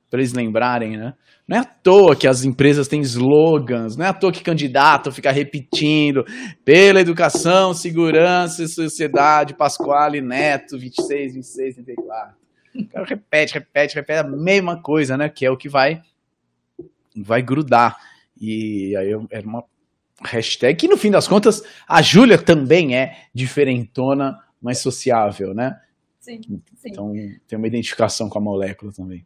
para 0.10 0.20
eles 0.20 0.34
lembrarem, 0.34 0.98
né? 0.98 1.14
Não 1.48 1.58
é 1.58 1.60
à 1.62 1.64
toa 1.64 2.16
que 2.16 2.28
as 2.28 2.44
empresas 2.44 2.88
têm 2.88 3.02
slogans, 3.02 3.96
não 3.96 4.06
é 4.06 4.10
à 4.10 4.14
toa 4.14 4.32
que 4.32 4.44
candidato 4.44 5.12
fica 5.12 5.32
repetindo 5.32 6.26
pela 6.66 7.00
educação, 7.00 7.74
segurança 7.74 8.64
e 8.64 8.68
sociedade, 8.68 9.56
Pasquale 9.56 10.22
Neto, 10.22 10.78
26, 10.78 11.36
26, 11.36 11.76
34. 11.76 12.36
O 12.76 12.88
cara 12.90 13.06
repete, 13.06 13.54
repete, 13.54 13.96
repete 13.96 14.20
a 14.20 14.30
mesma 14.30 14.82
coisa, 14.82 15.18
né? 15.18 15.30
Que 15.30 15.46
é 15.46 15.52
o 15.52 15.58
que 15.58 15.70
vai, 15.70 16.02
vai 17.16 17.42
grudar. 17.42 17.98
E 18.40 18.96
aí 18.98 19.12
era 19.32 19.48
uma 19.48 19.64
hashtag 20.24 20.78
que, 20.78 20.88
no 20.88 20.98
fim 20.98 21.12
das 21.12 21.28
contas, 21.28 21.64
a 21.88 22.02
Júlia 22.02 22.38
também 22.38 22.96
é 22.96 23.16
diferentona, 23.34 24.38
mas 24.62 24.80
sociável, 24.80 25.54
né? 25.54 25.80
Sim, 26.20 26.42
sim. 26.76 26.90
Então 26.92 27.14
tem 27.48 27.58
uma 27.58 27.68
identificação 27.68 28.28
com 28.28 28.38
a 28.38 28.42
molécula 28.42 28.92
também. 28.92 29.26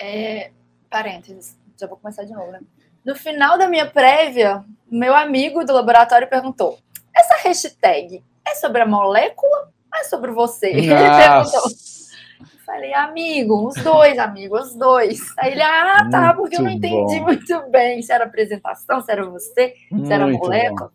É, 0.00 0.50
parênteses, 0.88 1.58
já 1.78 1.86
vou 1.86 1.98
começar 1.98 2.24
de 2.24 2.32
novo, 2.32 2.50
né? 2.50 2.60
No 3.04 3.14
final 3.14 3.58
da 3.58 3.68
minha 3.68 3.86
prévia, 3.86 4.64
meu 4.90 5.14
amigo 5.14 5.64
do 5.64 5.74
laboratório 5.74 6.28
perguntou: 6.28 6.78
essa 7.14 7.36
hashtag 7.42 8.24
é 8.46 8.54
sobre 8.54 8.80
a 8.80 8.86
molécula 8.86 9.70
ou 9.92 10.00
é 10.00 10.04
sobre 10.04 10.30
você? 10.30 10.68
Ele 10.72 10.88
perguntou. 10.88 11.62
Nossa, 11.62 12.10
Eu 12.40 12.46
Falei, 12.64 12.94
amigo, 12.94 13.68
os 13.68 13.74
dois, 13.82 14.18
amigo, 14.18 14.56
os 14.56 14.74
dois. 14.74 15.20
Aí 15.36 15.52
ele, 15.52 15.62
ah, 15.62 16.08
tá, 16.08 16.34
porque 16.34 16.56
eu 16.56 16.62
não 16.62 16.70
entendi 16.70 17.18
bom. 17.18 17.24
muito 17.34 17.70
bem 17.70 18.00
se 18.00 18.12
era 18.12 18.24
apresentação, 18.24 19.00
se 19.00 19.10
era 19.10 19.28
você, 19.28 19.74
se 20.04 20.12
era 20.12 20.26
molécula. 20.26 20.92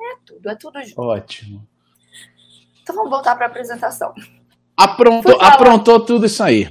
É 0.00 0.16
tudo, 0.24 0.48
é 0.48 0.54
tudo 0.54 0.82
junto. 0.82 0.96
bom. 0.96 1.06
Ótimo. 1.08 1.68
Então 2.82 2.96
vamos 2.96 3.10
voltar 3.10 3.36
para 3.36 3.46
a 3.46 3.48
apresentação. 3.48 4.14
Aprontou, 4.76 5.40
aprontou 5.40 6.00
tudo 6.00 6.26
isso 6.26 6.42
aí. 6.42 6.68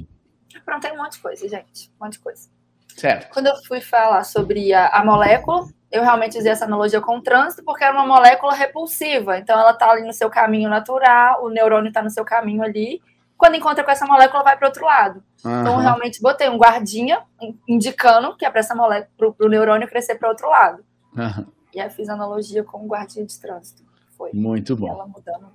Aprontei 0.62 0.92
um 0.92 0.96
monte 0.96 1.12
de 1.12 1.18
coisa, 1.20 1.48
gente. 1.48 1.90
Um 2.00 2.04
monte 2.04 2.14
de 2.14 2.18
coisa. 2.20 2.48
Certo. 2.96 3.32
Quando 3.32 3.46
eu 3.46 3.54
fui 3.66 3.80
falar 3.80 4.22
sobre 4.24 4.72
a, 4.72 4.88
a 4.88 5.04
molécula, 5.04 5.66
eu 5.90 6.02
realmente 6.02 6.38
usei 6.38 6.52
essa 6.52 6.64
analogia 6.64 7.00
com 7.00 7.16
o 7.18 7.22
trânsito, 7.22 7.62
porque 7.64 7.84
era 7.84 7.94
uma 7.94 8.06
molécula 8.06 8.54
repulsiva. 8.54 9.38
Então, 9.38 9.58
ela 9.58 9.72
está 9.72 9.90
ali 9.90 10.02
no 10.06 10.12
seu 10.12 10.28
caminho 10.30 10.68
natural, 10.68 11.44
o 11.44 11.48
neurônio 11.48 11.88
está 11.88 12.02
no 12.02 12.10
seu 12.10 12.24
caminho 12.24 12.62
ali. 12.62 13.00
Quando 13.36 13.56
encontra 13.56 13.82
com 13.82 13.90
essa 13.90 14.06
molécula, 14.06 14.42
vai 14.44 14.56
para 14.56 14.68
outro 14.68 14.84
lado. 14.84 15.22
Então, 15.40 15.52
eu 15.66 15.72
Aham. 15.72 15.80
realmente 15.82 16.20
botei 16.22 16.48
um 16.48 16.56
guardinha 16.56 17.22
in- 17.40 17.58
indicando 17.66 18.36
que 18.36 18.44
é 18.44 18.50
para 18.50 18.60
essa 18.60 18.74
molécula, 18.74 19.10
para 19.36 19.46
o 19.46 19.48
neurônio 19.48 19.88
crescer 19.88 20.14
para 20.16 20.28
outro 20.28 20.48
lado. 20.48 20.84
Aham. 21.16 21.46
E 21.74 21.80
aí, 21.80 21.90
fiz 21.90 22.08
analogia 22.08 22.62
com 22.62 22.84
o 22.84 22.86
guardinha 22.86 23.24
de 23.26 23.40
trânsito. 23.40 23.82
Foi. 24.16 24.30
Muito 24.34 24.76
bom. 24.76 24.88
ela 24.88 25.06
mudando. 25.06 25.50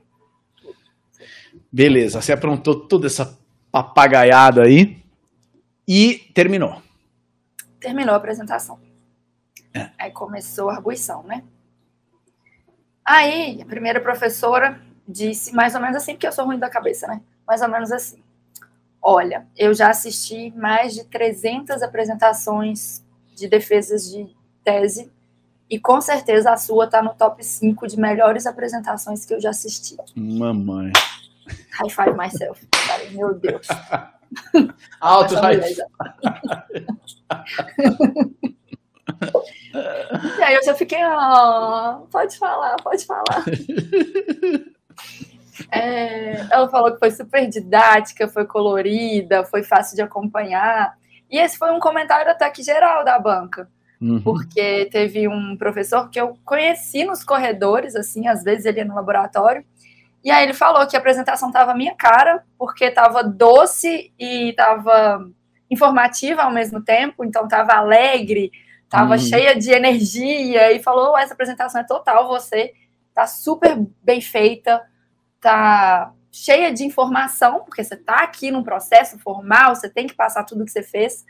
Beleza, 1.72 2.22
você 2.22 2.34
aprontou 2.34 2.88
toda 2.88 3.08
essa 3.08 3.38
papagaiada 3.84 4.64
aí 4.64 4.98
e 5.88 6.16
terminou. 6.34 6.82
terminou 7.80 8.14
a 8.14 8.18
apresentação. 8.18 8.80
É. 9.74 9.90
Aí 9.98 10.12
começou 10.12 10.70
a 10.70 10.76
arguição, 10.76 11.24
né? 11.24 11.44
Aí 13.06 13.62
a 13.62 13.66
primeira 13.66 14.02
professora 14.02 14.82
disse 15.08 15.54
mais 15.54 15.76
ou 15.76 15.82
menos 15.82 15.96
assim, 15.96 16.14
porque 16.14 16.28
eu 16.28 16.32
sou 16.32 16.46
ruim 16.46 16.60
da 16.60 16.70
cabeça, 16.70 17.08
né? 17.08 17.22
Mais 17.48 17.62
ou 17.62 17.70
menos 17.70 17.92
assim. 17.92 18.22
Olha, 19.02 19.48
eu 19.56 19.74
já 19.74 19.90
assisti 19.90 20.52
mais 20.58 20.94
de 20.94 21.06
300 21.06 21.82
apresentações 21.82 23.06
de 23.36 23.48
defesas 23.48 24.10
de 24.10 24.36
tese 24.64 25.10
e 25.70 25.80
com 25.80 26.02
certeza 26.02 26.52
a 26.52 26.58
sua 26.58 26.88
tá 26.88 27.02
no 27.02 27.14
top 27.14 27.44
5 27.44 27.88
de 27.88 27.98
melhores 27.98 28.46
apresentações 28.46 29.26
que 29.26 29.34
eu 29.34 29.40
já 29.40 29.52
assisti. 29.52 29.96
Mamãe. 30.16 30.92
High 31.72 31.90
five 31.90 32.18
myself. 32.18 32.68
Meu 33.12 33.34
Deus. 33.36 33.68
Alto 35.00 35.34
já- 35.36 35.52
E 40.38 40.44
aí 40.44 40.56
eu 40.56 40.64
já 40.64 40.74
fiquei, 40.76 41.02
ah, 41.02 42.02
pode 42.12 42.38
falar, 42.38 42.76
pode 42.78 43.06
falar. 43.06 43.46
É, 45.72 46.42
ela 46.52 46.70
falou 46.70 46.92
que 46.94 47.00
foi 47.00 47.12
super 47.12 47.48
didática, 47.48 48.28
foi 48.28 48.46
colorida, 48.46 49.44
foi 49.46 49.64
fácil 49.64 49.96
de 49.96 50.02
acompanhar. 50.02 50.96
E 51.30 51.38
esse 51.40 51.58
foi 51.58 51.72
um 51.72 51.80
comentário 51.80 52.32
até 52.32 52.50
que 52.50 52.64
geral 52.64 53.04
da 53.04 53.20
banca, 53.20 53.68
Uhum. 54.00 54.22
porque 54.22 54.86
teve 54.92 55.28
um 55.28 55.58
professor 55.58 56.10
que 56.10 56.20
eu 56.22 56.38
conheci 56.46 57.04
nos 57.04 57.24
corredores, 57.24 57.96
assim, 57.96 58.28
às 58.28 58.44
vezes 58.44 58.66
ele 58.66 58.78
ia 58.80 58.86
no 58.86 58.96
laboratório, 58.96 59.66
e 60.24 60.32
aí 60.32 60.44
ele 60.44 60.54
falou 60.54 60.86
que 60.88 60.96
a 60.96 61.00
apresentação 61.00 61.50
estava 61.50 61.74
minha 61.74 61.96
cara, 61.96 62.44
porque 62.58 62.86
estava 62.86 63.24
doce 63.24 64.12
e 64.20 64.50
estava 64.50 65.30
informativa 65.70 66.44
ao 66.44 66.52
mesmo 66.52 66.82
tempo, 66.82 67.24
então 67.24 67.44
estava 67.46 67.74
alegre, 67.74 68.52
estava 68.84 69.16
Hum. 69.16 69.20
cheia 69.20 69.56
de 69.56 69.72
energia, 69.72 70.72
e 70.72 70.82
falou: 70.82 71.14
"Oh, 71.14 71.18
essa 71.18 71.34
apresentação 71.34 71.82
é 71.82 71.84
total 71.84 72.28
você, 72.28 72.74
tá 73.14 73.28
super 73.28 73.78
bem 74.04 74.22
feita, 74.22 74.84
tá 75.42 76.14
cheia 76.32 76.72
de 76.72 76.86
informação, 76.86 77.62
porque 77.64 77.84
você 77.84 77.96
tá 77.96 78.20
aqui 78.24 78.52
num 78.52 78.64
processo 78.64 79.18
formal, 79.20 79.76
você 79.76 79.90
tem 79.90 80.08
que 80.08 80.14
passar 80.14 80.44
tudo 80.44 80.66
que 80.66 80.72
você 80.72 80.84
fez. 80.84 81.26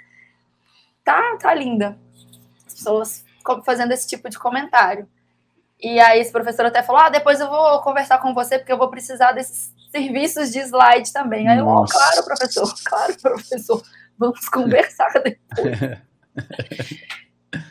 Tá, 1.04 1.38
tá 1.38 1.54
linda. 1.54 1.98
As 2.66 2.74
pessoas 2.74 3.26
fazendo 3.66 3.94
esse 3.94 4.08
tipo 4.08 4.30
de 4.30 4.38
comentário. 4.38 5.08
E 5.82 6.00
aí 6.00 6.20
esse 6.20 6.32
professor 6.32 6.66
até 6.66 6.82
falou: 6.82 7.02
"Ah, 7.02 7.10
depois 7.10 7.40
eu 7.40 7.48
vou 7.50 7.82
conversar 7.82 8.18
com 8.20 8.34
você 8.34 8.58
porque 8.58 8.72
eu 8.72 8.78
vou 8.78 8.90
precisar 8.90 9.32
desses 9.32 9.74
serviços 9.92 10.52
de 10.52 10.60
slide 10.60 11.12
também". 11.14 11.48
Aí 11.48 11.60
eu, 11.60 11.68
"Oh, 11.68 11.86
claro, 11.86 12.24
professor. 12.24 12.74
Claro, 12.86 13.16
professor. 13.22 13.84
Vamos 14.18 14.48
conversar 14.50 15.12
depois. 15.24 15.78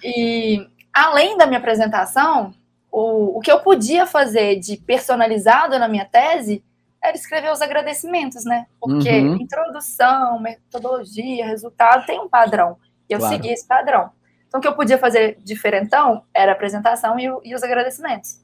E 0.03 0.67
além 0.93 1.37
da 1.37 1.47
minha 1.47 1.59
apresentação, 1.59 2.55
o, 2.91 3.39
o 3.39 3.41
que 3.41 3.51
eu 3.51 3.61
podia 3.61 4.07
fazer 4.07 4.57
de 4.61 4.77
personalizado 4.77 5.79
na 5.79 5.89
minha 5.89 6.05
tese 6.05 6.63
era 7.03 7.17
escrever 7.17 7.53
os 7.53 7.61
agradecimentos, 7.61 8.45
né? 8.45 8.67
Porque 8.81 9.11
Uhum. 9.11 9.37
introdução, 9.37 10.41
metodologia, 10.41 11.47
resultado 11.47 12.07
tem 12.07 12.19
um 12.21 12.29
padrão. 12.29 12.77
E 13.09 13.13
eu 13.13 13.19
Claro. 13.19 13.35
segui 13.37 13.51
esse 13.53 13.67
padrão. 13.67 14.11
Então, 14.57 14.59
o 14.59 14.61
que 14.63 14.69
eu 14.69 14.75
podia 14.75 14.97
fazer 14.99 15.37
diferentão 15.43 16.25
era 16.35 16.53
a 16.53 16.55
apresentação 16.55 17.19
e, 17.21 17.29
o- 17.31 17.41
e 17.45 17.55
os 17.55 17.63
agradecimentos. 17.63 18.41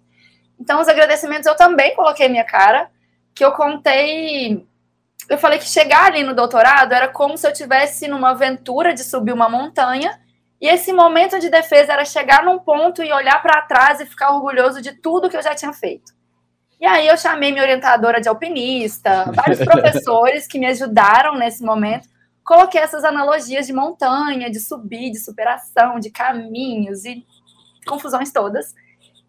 Então, 0.60 0.80
os 0.80 0.88
agradecimentos 0.88 1.46
eu 1.46 1.56
também 1.56 1.94
coloquei 1.96 2.28
minha 2.28 2.44
cara, 2.44 2.90
que 3.34 3.42
eu 3.44 3.52
contei. 3.52 4.66
Eu 5.28 5.38
falei 5.38 5.58
que 5.58 5.64
chegar 5.64 6.04
ali 6.06 6.22
no 6.22 6.34
doutorado 6.34 6.92
era 6.92 7.08
como 7.08 7.38
se 7.38 7.46
eu 7.46 7.52
tivesse 7.52 8.08
numa 8.08 8.30
aventura 8.30 8.92
de 8.92 9.02
subir 9.02 9.32
uma 9.32 9.48
montanha 9.48 10.20
e 10.60 10.68
esse 10.68 10.92
momento 10.92 11.38
de 11.40 11.48
defesa 11.48 11.94
era 11.94 12.04
chegar 12.04 12.44
num 12.44 12.58
ponto 12.58 13.02
e 13.02 13.10
olhar 13.12 13.40
para 13.40 13.62
trás 13.62 14.00
e 14.00 14.06
ficar 14.06 14.32
orgulhoso 14.34 14.82
de 14.82 14.92
tudo 14.92 15.30
que 15.30 15.36
eu 15.36 15.42
já 15.42 15.54
tinha 15.54 15.72
feito. 15.72 16.12
E 16.80 16.84
aí 16.84 17.06
eu 17.08 17.16
chamei 17.16 17.52
minha 17.52 17.62
orientadora 17.62 18.20
de 18.20 18.28
alpinista, 18.28 19.30
vários 19.32 19.60
professores 19.64 20.46
que 20.46 20.58
me 20.58 20.66
ajudaram 20.66 21.36
nesse 21.36 21.64
momento. 21.64 22.06
Coloquei 22.44 22.80
essas 22.80 23.04
analogias 23.04 23.66
de 23.66 23.72
montanha, 23.72 24.50
de 24.50 24.60
subir, 24.60 25.10
de 25.10 25.18
superação, 25.18 25.98
de 25.98 26.10
caminhos 26.10 27.04
e 27.04 27.24
confusões 27.86 28.32
todas. 28.32 28.74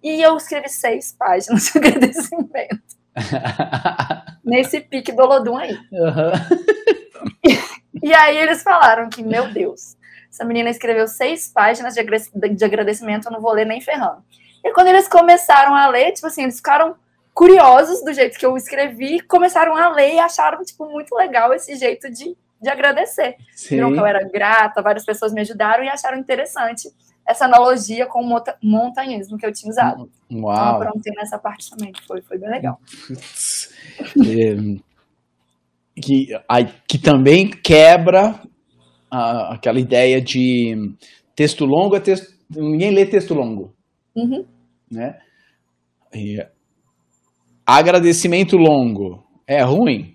E 0.01 0.21
eu 0.21 0.35
escrevi 0.35 0.69
seis 0.69 1.11
páginas 1.11 1.65
de 1.71 1.77
agradecimento. 1.77 3.03
nesse 4.43 4.79
pique 4.79 5.11
do 5.11 5.23
Olodum 5.23 5.57
aí. 5.57 5.77
Uhum. 5.91 6.31
E 8.01 8.13
aí 8.13 8.37
eles 8.37 8.61
falaram 8.63 9.09
que, 9.09 9.23
meu 9.23 9.51
Deus, 9.53 9.95
essa 10.29 10.43
menina 10.43 10.69
escreveu 10.69 11.07
seis 11.07 11.47
páginas 11.47 11.93
de 11.93 12.65
agradecimento, 12.65 13.27
eu 13.27 13.31
não 13.31 13.41
vou 13.41 13.53
ler 13.53 13.65
nem 13.65 13.79
ferrando. 13.79 14.23
E 14.63 14.71
quando 14.73 14.87
eles 14.87 15.07
começaram 15.07 15.75
a 15.75 15.87
ler, 15.87 16.11
tipo 16.11 16.27
assim, 16.27 16.43
eles 16.43 16.57
ficaram 16.57 16.95
curiosos 17.33 18.03
do 18.03 18.13
jeito 18.13 18.37
que 18.37 18.45
eu 18.45 18.55
escrevi, 18.57 19.19
começaram 19.21 19.75
a 19.75 19.89
ler 19.89 20.15
e 20.15 20.19
acharam, 20.19 20.63
tipo, 20.63 20.85
muito 20.89 21.15
legal 21.15 21.53
esse 21.53 21.75
jeito 21.75 22.09
de, 22.09 22.35
de 22.63 22.69
agradecer. 22.69 23.35
Sim. 23.51 23.75
Viram 23.75 23.93
que 23.93 23.99
eu 23.99 24.05
era 24.05 24.27
grata, 24.27 24.81
várias 24.81 25.05
pessoas 25.05 25.33
me 25.33 25.41
ajudaram 25.41 25.83
e 25.83 25.89
acharam 25.89 26.17
interessante 26.17 26.89
essa 27.27 27.45
analogia 27.45 28.05
com 28.05 28.21
o 28.21 28.43
montanhismo 28.61 29.37
que 29.37 29.45
eu 29.45 29.53
tinha 29.53 29.69
usado. 29.69 30.09
Uau. 30.31 30.53
Então, 30.53 30.53
aprontei 30.53 31.13
nessa 31.15 31.37
parte 31.37 31.69
também, 31.69 31.91
foi, 32.07 32.21
foi 32.21 32.37
bem 32.37 32.49
legal. 32.49 32.77
é, 34.17 34.55
que, 36.01 36.27
que 36.87 36.97
também 36.97 37.49
quebra 37.49 38.39
a, 39.11 39.53
aquela 39.53 39.79
ideia 39.79 40.21
de 40.21 40.75
texto 41.35 41.65
longo 41.65 41.95
é 41.95 41.99
texto. 41.99 42.33
Ninguém 42.49 42.91
lê 42.91 43.05
texto 43.05 43.33
longo. 43.33 43.73
Uhum. 44.15 44.45
Né? 44.91 45.17
E, 46.13 46.45
agradecimento 47.65 48.57
longo 48.57 49.23
é 49.47 49.61
ruim. 49.63 50.12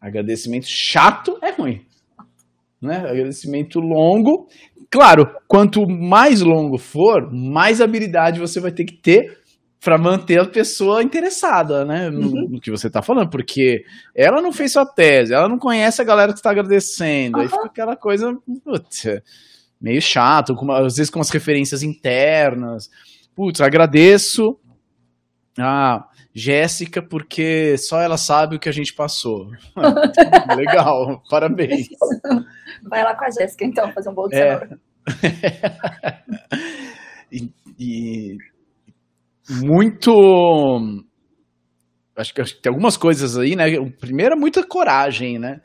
Agradecimento 0.00 0.66
chato 0.66 1.38
é 1.42 1.50
ruim. 1.50 1.84
Né? 2.80 2.96
Agradecimento 2.98 3.80
longo. 3.80 4.48
Claro, 4.90 5.28
quanto 5.46 5.86
mais 5.88 6.40
longo 6.40 6.78
for, 6.78 7.30
mais 7.32 7.80
habilidade 7.80 8.40
você 8.40 8.60
vai 8.60 8.72
ter 8.72 8.84
que 8.84 8.94
ter 8.94 9.38
para 9.80 9.98
manter 9.98 10.40
a 10.40 10.46
pessoa 10.46 11.02
interessada, 11.02 11.84
né, 11.84 12.10
no, 12.10 12.26
uhum. 12.26 12.48
no 12.50 12.60
que 12.60 12.70
você 12.70 12.88
está 12.88 13.00
falando, 13.00 13.30
porque 13.30 13.84
ela 14.12 14.42
não 14.42 14.52
fez 14.52 14.72
sua 14.72 14.84
tese, 14.84 15.32
ela 15.32 15.48
não 15.48 15.56
conhece 15.56 16.02
a 16.02 16.04
galera 16.04 16.32
que 16.32 16.38
está 16.40 16.50
agradecendo, 16.50 17.36
uhum. 17.36 17.42
aí 17.42 17.48
fica 17.48 17.66
aquela 17.66 17.94
coisa 17.94 18.36
putz, 18.64 19.04
meio 19.80 20.02
chato, 20.02 20.54
com, 20.56 20.70
às 20.72 20.96
vezes 20.96 21.10
com 21.10 21.20
as 21.20 21.30
referências 21.30 21.82
internas. 21.82 22.90
Putz, 23.36 23.60
agradeço 23.60 24.58
a 25.56 26.07
Jéssica 26.34 27.02
porque 27.02 27.76
só 27.78 28.00
ela 28.00 28.16
sabe 28.16 28.56
o 28.56 28.60
que 28.60 28.68
a 28.68 28.72
gente 28.72 28.94
passou. 28.94 29.50
Legal, 30.56 31.22
parabéns. 31.28 31.88
Vai 32.88 33.02
lá 33.02 33.16
com 33.16 33.24
a 33.24 33.30
Jéssica 33.30 33.64
então 33.64 33.92
fazer 33.92 34.10
um 34.10 34.14
bolo 34.14 34.28
de 34.28 34.36
é. 34.36 34.60
e, 37.32 37.50
e 37.78 38.36
muito. 39.50 40.12
Acho 42.16 42.34
que, 42.34 42.40
acho 42.40 42.56
que, 42.56 42.62
tem 42.62 42.70
algumas 42.70 42.96
coisas 42.96 43.38
aí, 43.38 43.56
né? 43.56 43.78
O 43.78 43.90
primeiro 43.90 44.34
é 44.34 44.38
muita 44.38 44.66
coragem, 44.66 45.38
né? 45.38 45.60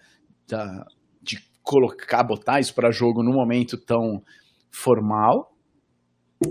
Da, 0.47 0.85
de 1.21 1.39
colocar, 1.61 2.23
botar 2.23 2.59
isso 2.59 2.73
para 2.73 2.91
jogo 2.91 3.23
num 3.23 3.33
momento 3.33 3.77
tão 3.77 4.21
formal. 4.71 5.51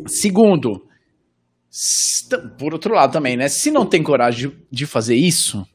Segundo, 0.07 0.87
por 2.58 2.74
outro 2.74 2.94
lado 2.94 3.12
também, 3.12 3.37
né? 3.37 3.48
Se 3.48 3.70
não 3.70 3.87
tem 3.87 4.02
coragem 4.02 4.52
de, 4.70 4.87
fazer 4.87 5.14
isso, 5.14 5.66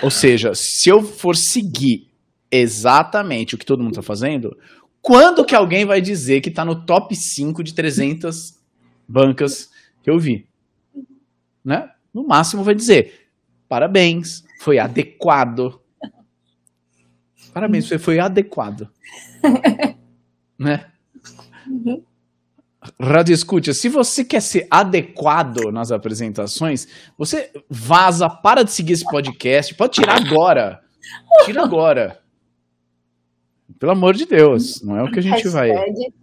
ou 0.00 0.10
seja, 0.10 0.54
se 0.54 0.88
eu 0.88 1.02
for 1.02 1.34
seguir 1.34 2.08
exatamente 2.50 3.54
o 3.54 3.58
que 3.58 3.66
todo 3.66 3.82
mundo 3.82 3.92
está 3.92 4.02
fazendo, 4.02 4.56
quando 5.02 5.44
que 5.44 5.54
alguém 5.54 5.84
vai 5.84 6.00
dizer 6.00 6.40
que 6.40 6.48
está 6.48 6.64
no 6.64 6.86
top 6.86 7.14
5 7.16 7.62
de 7.64 7.74
300 7.74 8.58
bancas 9.08 9.70
que 10.02 10.10
eu 10.10 10.18
vi. 10.18 10.48
Né? 11.64 11.90
No 12.14 12.26
máximo 12.26 12.62
vai 12.62 12.74
dizer: 12.74 13.28
parabéns, 13.68 14.44
foi 14.60 14.78
adequado. 14.78 15.80
Parabéns, 17.52 17.88
você 17.88 17.98
foi 17.98 18.20
adequado. 18.20 18.88
né? 20.56 20.86
Uhum. 21.66 22.04
Rádio 23.00 23.34
Escute, 23.34 23.74
se 23.74 23.88
você 23.88 24.24
quer 24.24 24.40
ser 24.40 24.66
adequado 24.70 25.72
nas 25.72 25.90
apresentações, 25.90 26.86
você 27.16 27.50
vaza, 27.68 28.28
para 28.28 28.62
de 28.62 28.70
seguir 28.70 28.92
esse 28.92 29.04
podcast, 29.04 29.74
pode 29.74 29.94
tirar 29.94 30.16
agora. 30.16 30.80
Tira 31.44 31.64
agora. 31.64 32.20
Pelo 33.78 33.92
amor 33.92 34.14
de 34.14 34.26
Deus, 34.26 34.82
não 34.82 34.96
é 34.96 35.02
o 35.02 35.10
que 35.10 35.18
a 35.18 35.22
gente 35.22 35.42
Hashtag 35.42 35.50
vai. 35.50 35.70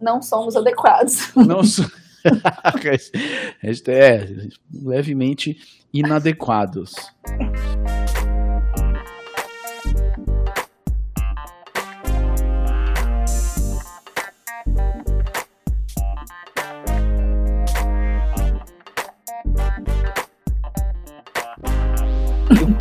Não 0.02 0.22
somos 0.22 0.56
adequados. 0.56 1.32
Não 1.36 1.64
somos. 1.64 1.92
é, 3.88 4.28
levemente 4.74 5.58
inadequados. 5.94 6.94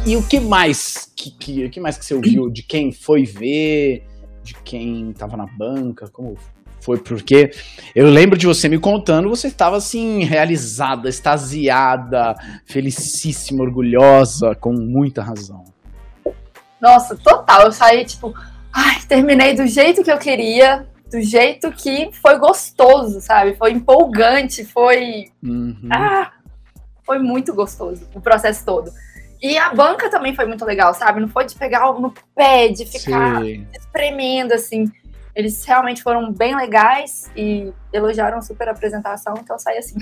E 0.07 0.17
o 0.17 0.23
que 0.23 0.39
mais 0.39 1.11
que, 1.17 1.31
que, 1.31 1.69
que 1.71 1.81
mais 1.81 1.97
que 1.97 2.05
você 2.05 2.15
ouviu 2.15 2.51
de 2.51 2.63
quem 2.63 2.93
foi 2.93 3.25
ver, 3.25 4.07
de 4.43 4.53
quem 4.63 5.11
estava 5.11 5.35
na 5.35 5.47
banca, 5.47 6.09
como 6.09 6.37
foi 6.79 6.99
porque 6.99 7.51
eu 7.95 8.11
lembro 8.11 8.39
de 8.39 8.47
você 8.47 8.69
me 8.69 8.79
contando, 8.79 9.31
você 9.31 9.47
estava 9.47 9.79
assim, 9.79 10.23
realizada, 10.23 11.09
extasiada, 11.09 12.35
felicíssima, 12.67 13.63
orgulhosa, 13.63 14.55
com 14.55 14.75
muita 14.75 15.23
razão. 15.23 15.65
Nossa, 16.79 17.17
total. 17.17 17.63
Eu 17.63 17.73
saí 17.73 18.05
tipo, 18.05 18.35
ai, 18.71 19.01
terminei 19.09 19.55
do 19.55 19.67
jeito 19.67 20.05
que 20.05 20.13
eu 20.13 20.19
queria, 20.19 20.87
do 21.11 21.23
jeito 21.23 21.73
que 21.73 22.11
foi 22.21 22.39
gostoso, 22.39 23.23
sabe? 23.23 23.57
Foi 23.57 23.73
empolgante, 23.73 24.67
foi. 24.67 25.31
Uhum. 25.43 25.89
Ah, 25.91 26.31
foi 27.07 27.19
muito 27.19 27.55
gostoso 27.55 28.07
o 28.15 28.21
processo 28.21 28.67
todo. 28.67 28.93
E 29.43 29.59
a 29.59 29.73
banca 29.75 30.11
também 30.11 30.35
foi 30.35 30.47
muito 30.47 30.65
legal, 30.65 30.95
sabe? 30.95 31.21
Não 31.21 31.29
foi 31.29 31.45
de 31.45 31.55
pegar 31.55 31.93
no 31.93 32.13
pé, 32.35 32.69
de 32.69 32.87
ficar 32.87 33.43
Sim. 33.43 33.67
espremendo, 33.73 34.55
assim. 34.55 34.91
Eles 35.35 35.65
realmente 35.65 36.03
foram 36.03 36.33
bem 36.33 36.57
legais 36.57 37.31
e 37.37 37.73
elogiaram 37.93 38.41
super 38.41 38.69
a 38.69 38.73
apresentação, 38.73 39.35
então 39.39 39.57
eu 39.57 39.61
saí 39.61 39.79
assim, 39.79 39.97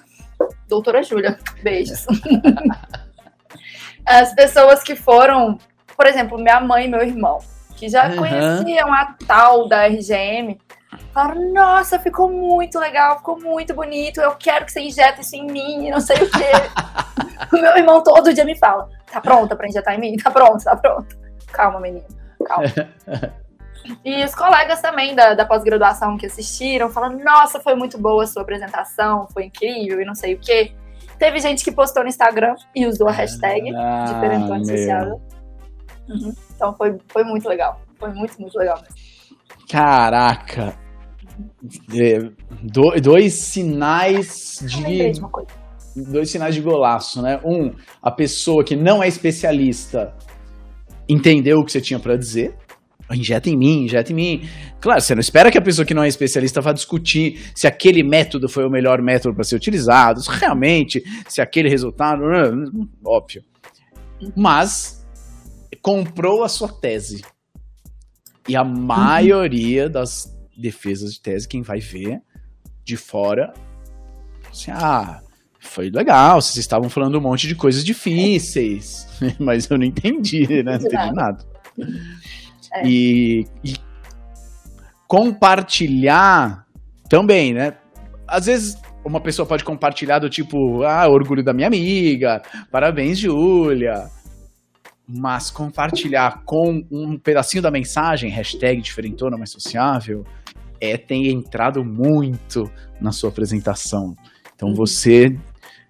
doutora 0.68 1.02
Júlia, 1.02 1.38
beijos. 1.62 2.06
As 4.04 4.34
pessoas 4.34 4.82
que 4.82 4.94
foram, 4.94 5.58
por 5.96 6.06
exemplo, 6.06 6.38
minha 6.38 6.60
mãe 6.60 6.86
e 6.86 6.88
meu 6.88 7.02
irmão, 7.02 7.38
que 7.76 7.88
já 7.88 8.08
uhum. 8.08 8.16
conheciam 8.16 8.92
a 8.92 9.14
tal 9.26 9.68
da 9.68 9.86
RGM, 9.86 10.58
falaram, 11.12 11.52
nossa, 11.52 11.98
ficou 11.98 12.30
muito 12.30 12.78
legal, 12.78 13.18
ficou 13.18 13.40
muito 13.40 13.74
bonito, 13.74 14.20
eu 14.20 14.34
quero 14.36 14.64
que 14.64 14.72
você 14.72 14.80
injete 14.80 15.20
isso 15.20 15.36
em 15.36 15.46
mim, 15.46 15.90
não 15.90 16.00
sei 16.00 16.16
o 16.16 16.30
quê. 16.30 16.52
o 17.52 17.60
meu 17.60 17.76
irmão 17.76 18.02
todo 18.02 18.32
dia 18.32 18.44
me 18.44 18.56
fala, 18.56 18.88
tá 19.10 19.20
pronta 19.20 19.56
pra 19.56 19.68
injetar 19.68 19.94
em 19.94 20.00
mim? 20.00 20.16
Tá 20.16 20.30
pronto, 20.30 20.62
tá 20.62 20.76
pronto. 20.76 21.16
Calma, 21.52 21.80
menino, 21.80 22.06
calma. 22.44 22.64
E 24.04 24.22
os 24.22 24.34
colegas 24.34 24.82
também 24.82 25.14
da, 25.14 25.34
da 25.34 25.46
pós-graduação 25.46 26.18
que 26.18 26.26
assistiram, 26.26 26.90
falando: 26.90 27.22
nossa, 27.22 27.60
foi 27.60 27.74
muito 27.74 27.96
boa 27.96 28.24
a 28.24 28.26
sua 28.26 28.42
apresentação, 28.42 29.26
foi 29.32 29.44
incrível 29.44 30.00
e 30.00 30.04
não 30.04 30.14
sei 30.14 30.34
o 30.34 30.38
quê. 30.38 30.74
Teve 31.18 31.40
gente 31.40 31.64
que 31.64 31.72
postou 31.72 32.02
no 32.02 32.08
Instagram 32.08 32.54
e 32.74 32.86
usou 32.86 33.08
a 33.08 33.12
hashtag 33.12 33.74
ah, 33.74 34.04
Diferentão 34.06 34.54
Associado. 34.56 35.20
Uhum. 36.08 36.34
Então 36.54 36.74
foi, 36.74 36.98
foi 37.08 37.24
muito 37.24 37.48
legal. 37.48 37.80
Foi 37.98 38.10
muito, 38.12 38.40
muito 38.40 38.56
legal 38.56 38.80
mesmo. 38.80 38.96
Caraca! 39.68 40.87
É, 41.94 42.18
do, 42.62 42.90
dois 43.00 43.34
sinais 43.34 44.58
de. 44.62 45.12
dois 46.10 46.30
sinais 46.30 46.54
de 46.54 46.60
golaço, 46.60 47.22
né? 47.22 47.40
Um, 47.44 47.72
a 48.02 48.10
pessoa 48.10 48.64
que 48.64 48.76
não 48.76 49.02
é 49.02 49.08
especialista 49.08 50.14
entendeu 51.08 51.58
o 51.58 51.64
que 51.64 51.72
você 51.72 51.80
tinha 51.80 51.98
para 51.98 52.16
dizer 52.16 52.54
injeta 53.14 53.48
em 53.48 53.56
mim, 53.56 53.84
injeta 53.84 54.12
em 54.12 54.14
mim. 54.14 54.48
Claro, 54.80 55.00
você 55.00 55.14
não 55.14 55.20
espera 55.20 55.50
que 55.50 55.58
a 55.58 55.62
pessoa 55.62 55.86
que 55.86 55.94
não 55.94 56.02
é 56.02 56.08
especialista 56.08 56.60
vá 56.60 56.72
discutir 56.72 57.50
se 57.54 57.66
aquele 57.66 58.02
método 58.02 58.48
foi 58.48 58.64
o 58.64 58.70
melhor 58.70 59.02
método 59.02 59.34
para 59.34 59.44
ser 59.44 59.56
utilizado, 59.56 60.20
se 60.20 60.30
realmente, 60.30 61.02
se 61.26 61.40
aquele 61.40 61.68
resultado. 61.68 62.20
Né, 62.20 62.70
óbvio. 63.06 63.42
Mas 64.36 65.06
comprou 65.80 66.42
a 66.42 66.48
sua 66.48 66.68
tese. 66.68 67.22
E 68.48 68.56
a 68.56 68.64
maioria 68.64 69.86
uhum. 69.86 69.92
das 69.92 70.37
defesas 70.58 71.12
de 71.14 71.20
tese, 71.20 71.48
quem 71.48 71.62
vai 71.62 71.78
ver 71.78 72.20
de 72.84 72.96
fora, 72.96 73.52
assim, 74.50 74.70
ah, 74.70 75.20
foi 75.58 75.90
legal, 75.90 76.40
vocês 76.40 76.56
estavam 76.56 76.88
falando 76.88 77.18
um 77.18 77.20
monte 77.20 77.46
de 77.46 77.54
coisas 77.54 77.84
difíceis, 77.84 79.06
mas 79.38 79.68
eu 79.70 79.78
não 79.78 79.84
entendi, 79.84 80.46
né? 80.62 80.78
Não 80.78 80.86
entendi 80.86 81.12
nada. 81.14 81.44
É. 82.74 82.86
E, 82.86 83.46
e 83.64 83.74
compartilhar 85.06 86.66
também, 87.08 87.54
né? 87.54 87.74
Às 88.26 88.46
vezes 88.46 88.76
uma 89.04 89.20
pessoa 89.20 89.46
pode 89.46 89.64
compartilhar 89.64 90.18
do 90.18 90.28
tipo, 90.28 90.82
ah, 90.82 91.08
orgulho 91.08 91.42
da 91.42 91.54
minha 91.54 91.66
amiga, 91.66 92.42
parabéns, 92.70 93.18
Júlia, 93.18 94.10
mas 95.08 95.50
compartilhar 95.50 96.42
com 96.44 96.84
um 96.90 97.18
pedacinho 97.18 97.62
da 97.62 97.70
mensagem, 97.70 98.30
hashtag 98.30 98.82
diferentona 98.82 99.38
mais 99.38 99.50
sociável, 99.50 100.22
é 100.80 100.98
ter 100.98 101.30
entrado 101.30 101.82
muito 101.82 102.70
na 103.00 103.10
sua 103.10 103.30
apresentação. 103.30 104.14
Então 104.54 104.74
você 104.74 105.34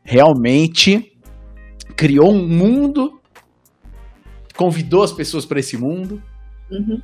realmente 0.05 1.13
criou 1.97 2.33
um 2.33 2.47
mundo, 2.47 3.21
convidou 4.57 5.03
as 5.03 5.13
pessoas 5.13 5.45
para 5.45 5.59
esse 5.59 5.77
mundo. 5.77 6.23
Uhum. 6.71 7.03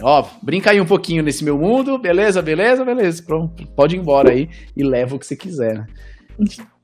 Ó, 0.00 0.26
brinca 0.42 0.70
aí 0.70 0.80
um 0.80 0.86
pouquinho 0.86 1.22
nesse 1.22 1.44
meu 1.44 1.58
mundo, 1.58 1.98
beleza, 1.98 2.42
beleza, 2.42 2.84
beleza. 2.84 3.22
Pronto, 3.22 3.66
pode 3.76 3.94
ir 3.94 4.00
embora 4.00 4.32
aí 4.32 4.48
e 4.76 4.82
leva 4.82 5.14
o 5.14 5.18
que 5.18 5.26
você 5.26 5.36
quiser. 5.36 5.74
Né? 5.74 5.86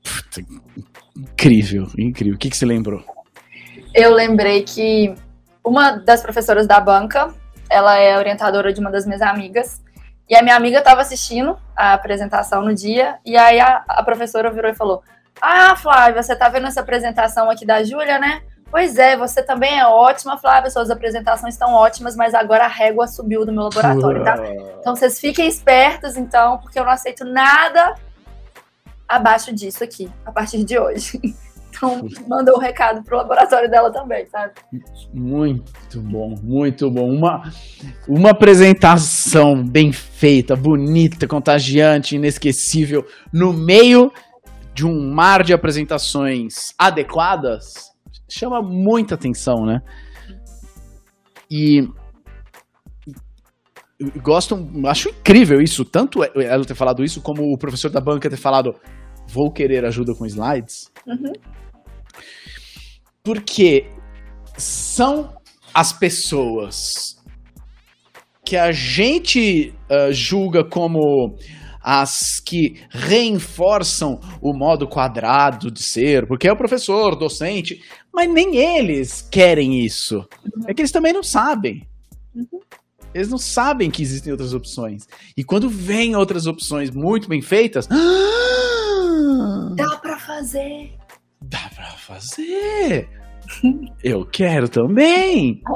Puta, 0.03 0.41
incrível, 1.17 1.87
incrível. 1.97 2.35
O 2.35 2.37
que, 2.37 2.49
que 2.49 2.55
você 2.55 2.65
lembrou? 2.65 3.03
Eu 3.93 4.13
lembrei 4.13 4.63
que 4.63 5.15
uma 5.63 5.91
das 5.91 6.21
professoras 6.21 6.67
da 6.67 6.79
banca, 6.79 7.33
ela 7.69 7.97
é 7.97 8.17
orientadora 8.17 8.71
de 8.73 8.79
uma 8.79 8.91
das 8.91 9.05
minhas 9.05 9.21
amigas, 9.21 9.81
e 10.29 10.35
a 10.35 10.43
minha 10.43 10.55
amiga 10.55 10.77
estava 10.77 11.01
assistindo 11.01 11.57
a 11.75 11.93
apresentação 11.93 12.61
no 12.63 12.73
dia, 12.73 13.17
e 13.25 13.35
aí 13.35 13.59
a, 13.59 13.83
a 13.87 14.03
professora 14.03 14.51
virou 14.51 14.69
e 14.69 14.75
falou: 14.75 15.01
Ah, 15.41 15.75
Flávia, 15.75 16.21
você 16.21 16.33
está 16.33 16.49
vendo 16.49 16.67
essa 16.67 16.81
apresentação 16.81 17.49
aqui 17.49 17.65
da 17.65 17.83
Júlia, 17.83 18.19
né? 18.19 18.41
Pois 18.71 18.99
é, 18.99 19.17
você 19.17 19.41
também 19.41 19.79
é 19.79 19.87
ótima, 19.87 20.37
Flávia, 20.37 20.69
suas 20.69 20.91
apresentações 20.91 21.55
estão 21.55 21.73
ótimas, 21.73 22.15
mas 22.15 22.35
agora 22.35 22.65
a 22.65 22.67
régua 22.67 23.07
subiu 23.07 23.43
do 23.43 23.51
meu 23.51 23.63
laboratório, 23.63 24.23
tá? 24.23 24.35
Então 24.79 24.95
vocês 24.95 25.19
fiquem 25.19 25.47
espertos, 25.47 26.15
então, 26.15 26.59
porque 26.59 26.79
eu 26.79 26.85
não 26.85 26.91
aceito 26.91 27.25
nada 27.25 27.95
abaixo 29.07 29.51
disso 29.51 29.83
aqui, 29.83 30.11
a 30.23 30.31
partir 30.31 30.63
de 30.63 30.77
hoje. 30.77 31.19
Então, 31.69 32.07
mandou 32.27 32.57
um 32.57 32.59
recado 32.59 33.03
pro 33.03 33.17
laboratório 33.17 33.69
dela 33.69 33.91
também, 33.91 34.25
sabe? 34.27 34.53
Muito 35.13 36.01
bom, 36.01 36.35
muito 36.41 36.91
bom. 36.91 37.09
Uma, 37.09 37.51
uma 38.07 38.31
apresentação 38.31 39.63
bem 39.63 39.91
feita, 39.91 40.55
bonita, 40.55 41.27
contagiante, 41.27 42.15
inesquecível, 42.15 43.05
no 43.31 43.53
meio 43.53 44.11
de 44.73 44.85
um 44.85 45.13
mar 45.13 45.43
de 45.43 45.53
apresentações 45.53 46.73
adequadas, 46.77 47.91
chama 48.29 48.61
muita 48.61 49.15
atenção, 49.15 49.65
né? 49.65 49.81
E 51.51 51.87
gosto, 54.21 54.55
acho 54.85 55.09
incrível 55.09 55.61
isso, 55.61 55.83
tanto 55.83 56.23
ela 56.23 56.63
ter 56.63 56.75
falado 56.75 57.03
isso, 57.03 57.21
como 57.21 57.43
o 57.51 57.57
professor 57.57 57.89
da 57.91 57.99
banca 57.99 58.29
ter 58.29 58.37
falado, 58.37 58.73
vou 59.31 59.51
querer 59.51 59.85
ajuda 59.85 60.13
com 60.13 60.25
slides. 60.25 60.91
Uhum. 61.05 61.33
Porque 63.23 63.85
são 64.57 65.33
as 65.73 65.93
pessoas 65.93 67.17
que 68.43 68.57
a 68.57 68.71
gente 68.71 69.73
uh, 69.89 70.11
julga 70.11 70.63
como 70.63 71.37
as 71.81 72.39
que 72.39 72.81
reforçam 72.89 74.19
o 74.41 74.53
modo 74.53 74.87
quadrado 74.87 75.71
de 75.71 75.81
ser, 75.81 76.27
porque 76.27 76.47
é 76.47 76.51
o 76.51 76.57
professor, 76.57 77.15
docente, 77.15 77.81
mas 78.13 78.31
nem 78.31 78.57
eles 78.57 79.21
querem 79.21 79.85
isso. 79.85 80.17
Uhum. 80.17 80.63
É 80.67 80.73
que 80.73 80.81
eles 80.81 80.91
também 80.91 81.13
não 81.13 81.23
sabem. 81.23 81.87
Uhum. 82.35 82.59
Eles 83.13 83.29
não 83.29 83.37
sabem 83.37 83.89
que 83.89 84.01
existem 84.01 84.31
outras 84.31 84.53
opções. 84.53 85.07
E 85.35 85.43
quando 85.43 85.69
vem 85.69 86.15
outras 86.15 86.45
opções 86.45 86.91
muito 86.91 87.27
bem 87.27 87.41
feitas. 87.41 87.87
Dá 89.75 89.97
pra 89.97 90.17
fazer. 90.17 90.93
Dá 91.41 91.69
pra 91.75 91.85
fazer. 91.91 93.09
Eu 94.03 94.25
quero 94.25 94.69
também. 94.69 95.61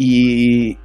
E, 0.00 0.78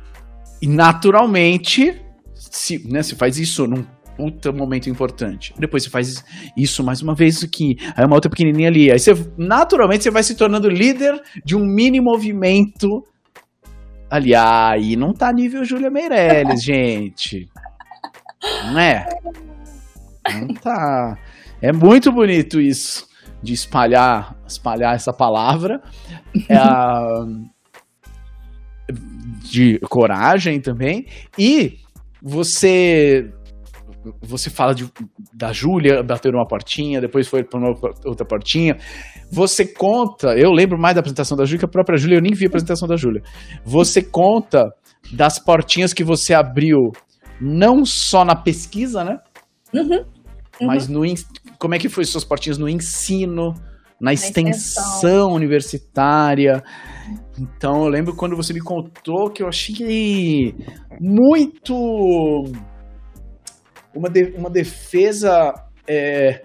e 0.59 0.67
naturalmente, 0.67 2.01
se, 2.33 2.83
né, 2.91 3.03
se 3.03 3.15
faz 3.15 3.37
isso 3.37 3.67
num 3.67 3.85
puta 4.17 4.51
momento 4.51 4.89
importante. 4.89 5.53
Depois 5.57 5.83
você 5.83 5.89
faz 5.89 6.23
isso 6.57 6.83
mais 6.83 7.01
uma 7.01 7.15
vez 7.15 7.43
aqui, 7.43 7.75
aí 7.95 8.05
uma 8.05 8.15
outra 8.15 8.29
pequenininha 8.29 8.69
ali. 8.69 8.91
Aí 8.91 8.99
você, 8.99 9.13
naturalmente, 9.37 10.03
você 10.03 10.11
vai 10.11 10.23
se 10.23 10.35
tornando 10.35 10.69
líder 10.69 11.21
de 11.45 11.55
um 11.55 11.65
mini 11.65 11.99
movimento 12.01 13.03
ali. 14.09 14.33
Aí 14.35 14.95
não 14.95 15.13
tá 15.13 15.31
nível 15.31 15.63
Júlia 15.63 15.89
Meirelles, 15.89 16.63
gente. 16.65 17.49
Não 18.71 18.79
é? 18.79 19.07
Não 20.31 20.53
tá. 20.53 21.17
É 21.61 21.71
muito 21.71 22.11
bonito 22.11 22.59
isso 22.59 23.07
de 23.41 23.53
espalhar, 23.53 24.35
espalhar 24.47 24.95
essa 24.95 25.11
palavra. 25.11 25.81
É 26.49 27.53
de 29.43 29.79
coragem 29.89 30.59
também. 30.59 31.05
E 31.37 31.77
você 32.21 33.29
você 34.21 34.49
fala 34.49 34.75
de, 34.75 34.89
da 35.33 35.53
Júlia 35.53 36.03
bater 36.03 36.33
uma 36.35 36.45
portinha, 36.45 36.99
depois 36.99 37.25
foi 37.25 37.41
para 37.41 37.59
outra 38.05 38.25
portinha. 38.25 38.77
Você 39.31 39.65
conta, 39.65 40.37
eu 40.37 40.51
lembro 40.51 40.77
mais 40.77 40.95
da 40.95 40.99
apresentação 40.99 41.37
da 41.37 41.45
Júlia 41.45 41.59
que 41.59 41.65
a 41.65 41.69
própria 41.69 41.97
Júlia, 41.97 42.17
eu 42.17 42.21
nem 42.21 42.33
vi 42.33 42.45
a 42.45 42.47
apresentação 42.47 42.85
da 42.87 42.97
Júlia. 42.97 43.21
Você 43.63 44.01
conta 44.01 44.69
das 45.13 45.39
portinhas 45.39 45.93
que 45.93 46.03
você 46.03 46.33
abriu, 46.33 46.91
não 47.39 47.85
só 47.85 48.25
na 48.25 48.35
pesquisa, 48.35 49.05
né? 49.05 49.19
Uhum. 49.73 50.03
Uhum. 50.59 50.67
Mas 50.67 50.87
no 50.87 51.01
como 51.57 51.75
é 51.75 51.79
que 51.79 51.89
foi 51.89 52.05
suas 52.05 52.23
portinhas 52.23 52.57
no 52.57 52.69
ensino, 52.69 53.53
na, 53.99 54.07
na 54.07 54.13
extensão, 54.13 54.51
extensão 54.51 55.31
universitária? 55.31 56.63
Então 57.37 57.83
eu 57.83 57.87
lembro 57.87 58.15
quando 58.15 58.35
você 58.35 58.53
me 58.53 58.61
contou 58.61 59.29
que 59.29 59.41
eu 59.41 59.47
achei 59.47 60.55
muito 60.99 61.73
uma, 63.95 64.09
de, 64.09 64.33
uma 64.37 64.49
defesa 64.49 65.53
é, 65.87 66.41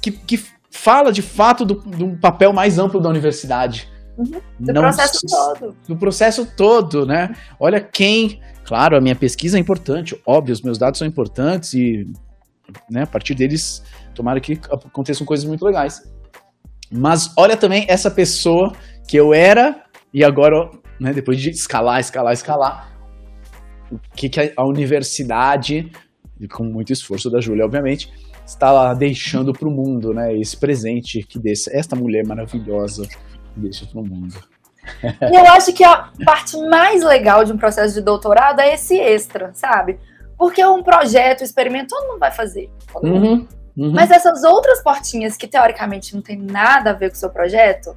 que, 0.00 0.10
que 0.10 0.42
fala 0.70 1.12
de 1.12 1.22
fato 1.22 1.64
do, 1.64 1.74
de 1.74 2.02
um 2.02 2.18
papel 2.18 2.52
mais 2.52 2.78
amplo 2.78 3.00
da 3.00 3.08
universidade. 3.08 3.88
Uhum. 4.18 4.40
Do 4.58 4.72
Não, 4.72 4.82
processo 4.82 5.20
todo. 5.26 5.76
Do 5.88 5.96
processo 5.96 6.46
todo, 6.56 7.06
né? 7.06 7.34
Olha 7.58 7.80
quem. 7.80 8.40
Claro, 8.64 8.96
a 8.96 9.00
minha 9.00 9.16
pesquisa 9.16 9.58
é 9.58 9.60
importante, 9.60 10.20
óbvio, 10.26 10.52
os 10.52 10.62
meus 10.62 10.78
dados 10.78 10.98
são 10.98 11.06
importantes 11.06 11.74
e 11.74 12.06
né, 12.90 13.02
a 13.02 13.06
partir 13.06 13.34
deles, 13.34 13.82
tomara 14.14 14.40
que 14.40 14.60
aconteçam 14.70 15.26
coisas 15.26 15.44
muito 15.44 15.64
legais. 15.64 16.02
Mas 16.90 17.32
olha 17.36 17.56
também 17.56 17.86
essa 17.88 18.10
pessoa 18.10 18.72
que 19.08 19.16
eu 19.16 19.32
era 19.32 19.84
e 20.12 20.22
agora, 20.22 20.70
né, 21.00 21.12
depois 21.12 21.40
de 21.40 21.50
escalar, 21.50 22.00
escalar, 22.00 22.32
escalar, 22.32 22.92
o 23.90 23.98
que, 24.14 24.28
que 24.28 24.52
a 24.56 24.64
universidade, 24.66 25.90
com 26.50 26.64
muito 26.64 26.92
esforço 26.92 27.30
da 27.30 27.40
Júlia, 27.40 27.64
obviamente, 27.64 28.12
está 28.44 28.70
lá 28.70 28.94
deixando 28.94 29.52
para 29.52 29.68
o 29.68 29.70
mundo, 29.70 30.12
né? 30.12 30.34
Esse 30.36 30.56
presente 30.56 31.22
que 31.22 31.38
deixa 31.38 31.70
esta 31.72 31.94
mulher 31.94 32.26
maravilhosa 32.26 33.06
deixa 33.56 33.86
para 33.86 34.00
o 34.00 34.04
mundo. 34.04 34.34
E 35.02 35.36
eu 35.36 35.46
acho 35.52 35.72
que 35.72 35.84
a 35.84 36.10
parte 36.24 36.56
mais 36.68 37.02
legal 37.04 37.44
de 37.44 37.52
um 37.52 37.56
processo 37.56 37.94
de 37.94 38.00
doutorado 38.00 38.60
é 38.60 38.74
esse 38.74 38.98
extra, 38.98 39.52
sabe? 39.54 39.98
Porque 40.42 40.64
um 40.66 40.82
projeto, 40.82 41.42
um 41.42 41.44
experimento, 41.44 41.94
todo 41.94 42.08
mundo 42.08 42.18
vai 42.18 42.32
fazer. 42.32 42.68
Uhum, 42.96 43.46
uhum. 43.76 43.92
Mas 43.92 44.10
essas 44.10 44.42
outras 44.42 44.82
portinhas 44.82 45.36
que 45.36 45.46
teoricamente 45.46 46.16
não 46.16 46.20
tem 46.20 46.36
nada 46.36 46.90
a 46.90 46.92
ver 46.92 47.10
com 47.10 47.14
o 47.14 47.18
seu 47.18 47.30
projeto, 47.30 47.96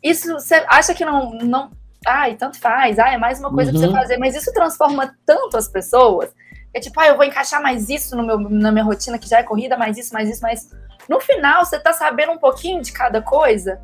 isso 0.00 0.34
você 0.34 0.64
acha 0.68 0.94
que 0.94 1.04
não. 1.04 1.32
não 1.32 1.72
ai, 2.06 2.36
tanto 2.36 2.60
faz, 2.60 3.00
ai, 3.00 3.16
é 3.16 3.18
mais 3.18 3.40
uma 3.40 3.52
coisa 3.52 3.72
uhum. 3.72 3.80
pra 3.80 3.88
você 3.88 3.92
uhum. 3.92 4.00
fazer, 4.00 4.18
mas 4.18 4.36
isso 4.36 4.52
transforma 4.52 5.16
tanto 5.26 5.56
as 5.56 5.66
pessoas. 5.66 6.30
É 6.72 6.78
tipo, 6.78 7.00
ah, 7.00 7.08
eu 7.08 7.16
vou 7.16 7.24
encaixar 7.24 7.60
mais 7.60 7.88
isso 7.88 8.14
no 8.14 8.22
meu, 8.22 8.38
na 8.38 8.70
minha 8.70 8.84
rotina, 8.84 9.18
que 9.18 9.28
já 9.28 9.40
é 9.40 9.42
corrida, 9.42 9.76
mais 9.76 9.98
isso, 9.98 10.14
mais 10.14 10.30
isso, 10.30 10.42
mas 10.42 10.70
no 11.08 11.18
final 11.18 11.64
você 11.64 11.76
tá 11.76 11.92
sabendo 11.92 12.30
um 12.30 12.38
pouquinho 12.38 12.82
de 12.82 12.92
cada 12.92 13.20
coisa 13.20 13.80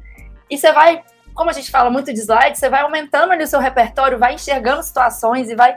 e 0.49 0.57
você 0.57 0.71
vai, 0.71 1.03
como 1.35 1.51
a 1.51 1.53
gente 1.53 1.73
fala 1.73 1.91
muito 1.91 2.15
de 2.15 2.21
slide, 2.21 2.57
você 2.57 2.69
vai 2.69 2.83
aumentando 2.83 3.33
ali 3.33 3.43
o 3.43 3.49
seu 3.49 3.59
repertório, 3.59 4.17
vai 4.17 4.35
enxergando 4.35 4.81
situações 4.81 5.51
e 5.51 5.57
vai 5.57 5.77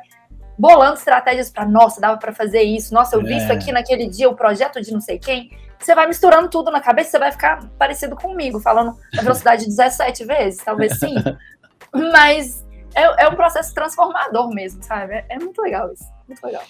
bolando 0.57 0.95
estratégias 0.95 1.49
para, 1.49 1.67
nossa, 1.67 1.99
dava 1.99 2.17
para 2.17 2.33
fazer 2.33 2.61
isso, 2.61 2.93
nossa, 2.93 3.15
eu 3.15 3.21
vi 3.21 3.33
é. 3.33 3.37
isso 3.37 3.51
aqui 3.51 3.71
naquele 3.71 4.07
dia, 4.07 4.29
o 4.29 4.35
projeto 4.35 4.81
de 4.81 4.91
não 4.91 5.01
sei 5.01 5.17
quem. 5.17 5.49
Você 5.79 5.93
vai 5.93 6.07
misturando 6.07 6.49
tudo 6.49 6.71
na 6.71 6.79
cabeça, 6.79 7.11
você 7.11 7.19
vai 7.19 7.31
ficar 7.31 7.59
parecido 7.77 8.15
comigo, 8.15 8.59
falando 8.59 8.95
na 9.13 9.21
velocidade 9.21 9.65
17 9.65 10.25
vezes, 10.25 10.63
talvez 10.63 10.97
sim. 10.97 11.15
Mas 11.93 12.63
é, 12.95 13.25
é, 13.25 13.27
um 13.27 13.35
processo 13.35 13.73
transformador 13.73 14.49
mesmo, 14.53 14.81
sabe? 14.83 15.13
É, 15.13 15.25
é 15.31 15.39
muito 15.39 15.61
legal 15.61 15.91
isso, 15.91 16.05
muito 16.27 16.43
legal. 16.45 16.63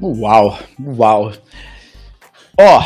Uau, 0.00 0.58
uau. 0.98 1.32
Ó, 2.58 2.80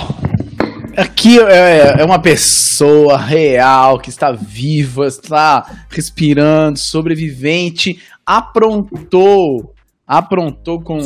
aqui 0.97 1.41
é, 1.41 2.01
é, 2.01 2.05
uma 2.05 2.21
pessoa 2.21 3.17
real 3.17 3.99
que 3.99 4.11
está 4.11 4.33
viva, 4.33 5.07
está 5.07 5.65
respirando, 5.89 6.79
sobrevivente 6.79 8.03
aprontou, 8.39 9.75
aprontou 10.07 10.81
com, 10.83 10.99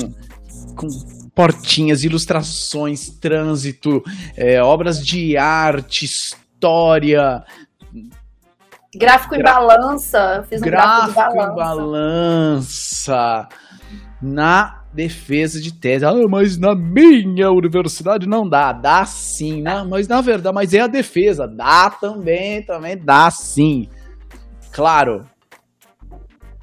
com 0.76 0.86
portinhas, 1.34 2.04
ilustrações, 2.04 3.08
trânsito, 3.18 4.02
é, 4.36 4.62
obras 4.62 5.04
de 5.04 5.36
arte, 5.36 6.04
história, 6.04 7.42
Gráfico 8.96 9.34
em 9.34 9.38
Gra- 9.38 9.54
balança. 9.54 10.44
Fiz 10.48 10.60
um 10.60 10.64
gráfico, 10.64 11.14
Gráfico 11.14 11.42
em 11.42 11.56
balança. 11.56 13.12
balança. 13.12 13.48
Na 14.22 14.82
defesa 14.94 15.60
de 15.60 15.72
tese. 15.74 16.04
Ah, 16.04 16.12
mas 16.30 16.56
na 16.56 16.76
minha 16.76 17.50
universidade 17.50 18.24
não 18.28 18.48
dá. 18.48 18.72
Dá 18.72 19.04
sim. 19.04 19.60
Não, 19.62 19.88
mas 19.88 20.06
na 20.06 20.20
verdade, 20.20 20.54
mas 20.54 20.72
é 20.72 20.80
a 20.80 20.86
defesa. 20.86 21.48
Dá 21.48 21.90
também, 21.90 22.62
também 22.64 22.96
dá 22.96 23.28
sim. 23.32 23.88
Claro. 24.70 25.24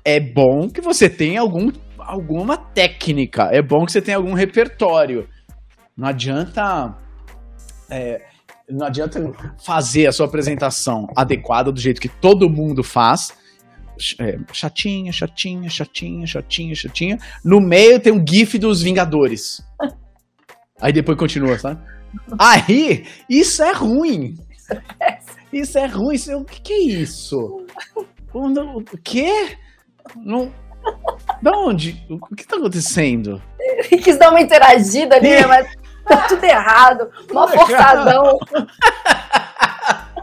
É 0.04 0.20
bom 0.20 0.70
que 0.70 0.82
você 0.82 1.10
tenha 1.10 1.42
algum, 1.42 1.72
alguma 1.98 2.58
técnica. 2.58 3.50
É 3.52 3.62
bom 3.62 3.86
que 3.86 3.92
você 3.92 4.02
tenha 4.02 4.18
algum 4.18 4.34
repertório. 4.34 5.28
Não 5.96 6.08
adianta. 6.08 6.96
é, 7.90 8.22
não 8.70 8.88
adianta 8.88 9.20
fazer 9.64 10.08
a 10.08 10.12
sua 10.12 10.26
apresentação 10.26 11.08
adequada 11.16 11.72
do 11.72 11.80
jeito 11.80 12.00
que 12.02 12.08
todo 12.10 12.50
mundo 12.50 12.84
faz. 12.84 13.34
É, 14.20 14.40
chatinha, 14.52 15.12
chatinha, 15.12 15.70
chatinha, 15.70 16.26
chatinha, 16.26 16.74
chatinha. 16.74 17.18
No 17.44 17.60
meio 17.60 18.00
tem 18.00 18.12
um 18.12 18.26
GIF 18.26 18.58
dos 18.58 18.82
Vingadores. 18.82 19.62
Aí 20.82 20.92
depois 20.92 21.18
continua, 21.18 21.60
sabe? 21.60 21.80
Aí, 22.40 23.06
isso 23.30 23.62
é 23.64 23.72
ruim. 23.72 24.36
Isso 25.54 25.78
é 25.78 25.86
ruim. 25.86 26.16
Isso 26.16 26.32
é- 26.32 26.36
o 26.36 26.46
que, 26.46 26.62
que 26.62 26.74
é 26.74 26.80
isso? 26.80 27.66
O, 28.34 28.48
não- 28.48 28.78
o 28.78 28.84
quê? 29.04 29.58
Não. 30.16 30.54
Da 31.42 31.52
onde? 31.52 32.06
O 32.10 32.36
que 32.36 32.46
tá 32.48 32.58
acontecendo? 32.58 33.42
Quis 34.04 34.18
dar 34.18 34.30
uma 34.30 34.42
interagida 34.42 35.16
ali, 35.16 35.30
né, 35.30 35.46
mas 35.46 35.68
tá 36.06 36.28
tudo 36.28 36.44
errado. 36.44 37.12
Mó 37.32 37.48
forçadão. 37.48 38.40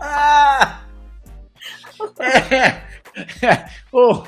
Ah! 0.01 0.81
É. 3.43 3.65
Oh, 3.93 4.23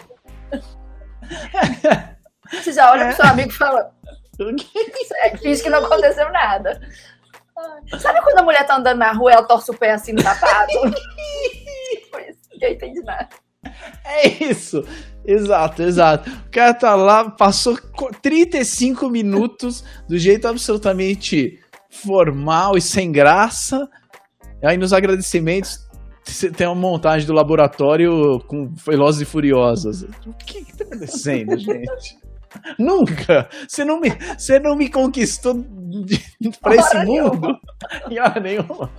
Você 2.51 2.73
já 2.73 2.91
olha 2.91 3.07
pro 3.07 3.17
seu 3.17 3.25
amigo 3.27 3.51
e 3.51 3.55
fala, 3.55 3.93
é, 5.23 5.37
finge 5.37 5.63
que 5.63 5.71
não 5.71 5.85
aconteceu 5.85 6.31
nada. 6.33 6.81
Sabe 8.01 8.21
quando 8.23 8.39
a 8.39 8.43
mulher 8.43 8.67
tá 8.67 8.77
andando 8.77 8.99
na 8.99 9.13
rua 9.13 9.31
e 9.31 9.35
ela 9.35 9.47
torce 9.47 9.71
o 9.71 9.77
pé 9.77 9.93
assim 9.93 10.13
no 10.13 10.23
sapato? 10.23 10.73
Ninguém 12.53 12.75
entende 12.75 13.01
nada. 13.03 13.29
É 14.05 14.27
isso. 14.45 14.85
Exato, 15.25 15.83
exato. 15.83 16.31
O 16.31 16.51
cara 16.51 16.75
tá 16.75 16.95
lá, 16.95 17.31
passou 17.31 17.79
co- 17.95 18.11
35 18.23 19.09
minutos 19.11 19.85
do 20.09 20.19
jeito 20.19 20.49
absolutamente 20.49 21.59
formal 21.91 22.77
e 22.77 22.81
sem 22.81 23.13
graça. 23.13 23.89
Aí 24.65 24.77
nos 24.77 24.93
agradecimentos 24.93 25.79
tem 26.57 26.67
uma 26.67 26.75
montagem 26.75 27.27
do 27.27 27.33
laboratório 27.33 28.41
com 28.47 28.69
Velozes 28.87 29.23
e 29.23 29.25
Furiosas. 29.25 30.03
O 30.27 30.33
que 30.35 30.65
que 30.65 30.77
tá 30.77 30.85
acontecendo, 30.85 31.57
gente? 31.59 32.19
Nunca! 32.79 33.49
Você 33.69 33.85
não 33.85 34.01
me, 34.01 34.11
você 34.37 34.59
não 34.59 34.75
me 34.75 34.89
conquistou 34.91 35.55
de- 35.55 36.21
pra 36.61 36.75
esse 36.77 36.97
Hora 36.97 37.05
nenhuma. 37.05 37.31
mundo 37.35 37.59
em 38.11 38.19
hora 38.19 38.41
nenhuma. 38.41 38.91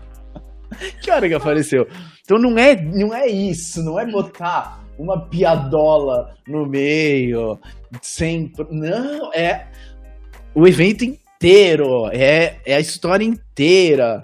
Que 1.01 1.11
hora 1.11 1.27
que 1.27 1.33
apareceu? 1.33 1.87
Então 2.23 2.37
não 2.37 2.57
é, 2.57 2.75
não 2.81 3.13
é 3.13 3.27
isso, 3.27 3.83
não 3.83 3.99
é 3.99 4.05
botar 4.05 4.83
uma 4.97 5.27
piadola 5.27 6.35
no 6.47 6.65
meio, 6.65 7.59
sem. 8.01 8.51
Não, 8.69 9.33
é 9.33 9.67
o 10.53 10.67
evento 10.67 11.03
inteiro, 11.03 12.07
é, 12.11 12.57
é 12.65 12.75
a 12.75 12.79
história 12.79 13.25
inteira. 13.25 14.21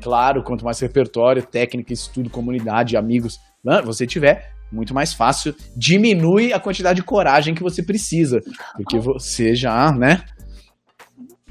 Claro, 0.00 0.42
quanto 0.42 0.64
mais 0.64 0.80
repertório, 0.80 1.42
técnica, 1.42 1.92
estudo, 1.92 2.30
comunidade, 2.30 2.96
amigos 2.96 3.38
né, 3.62 3.82
você 3.82 4.06
tiver, 4.06 4.52
muito 4.72 4.94
mais 4.94 5.12
fácil. 5.12 5.54
Diminui 5.76 6.52
a 6.52 6.60
quantidade 6.60 7.00
de 7.00 7.06
coragem 7.06 7.54
que 7.54 7.62
você 7.62 7.82
precisa. 7.82 8.40
Porque 8.76 8.98
você 8.98 9.54
já, 9.54 9.92
né? 9.92 10.24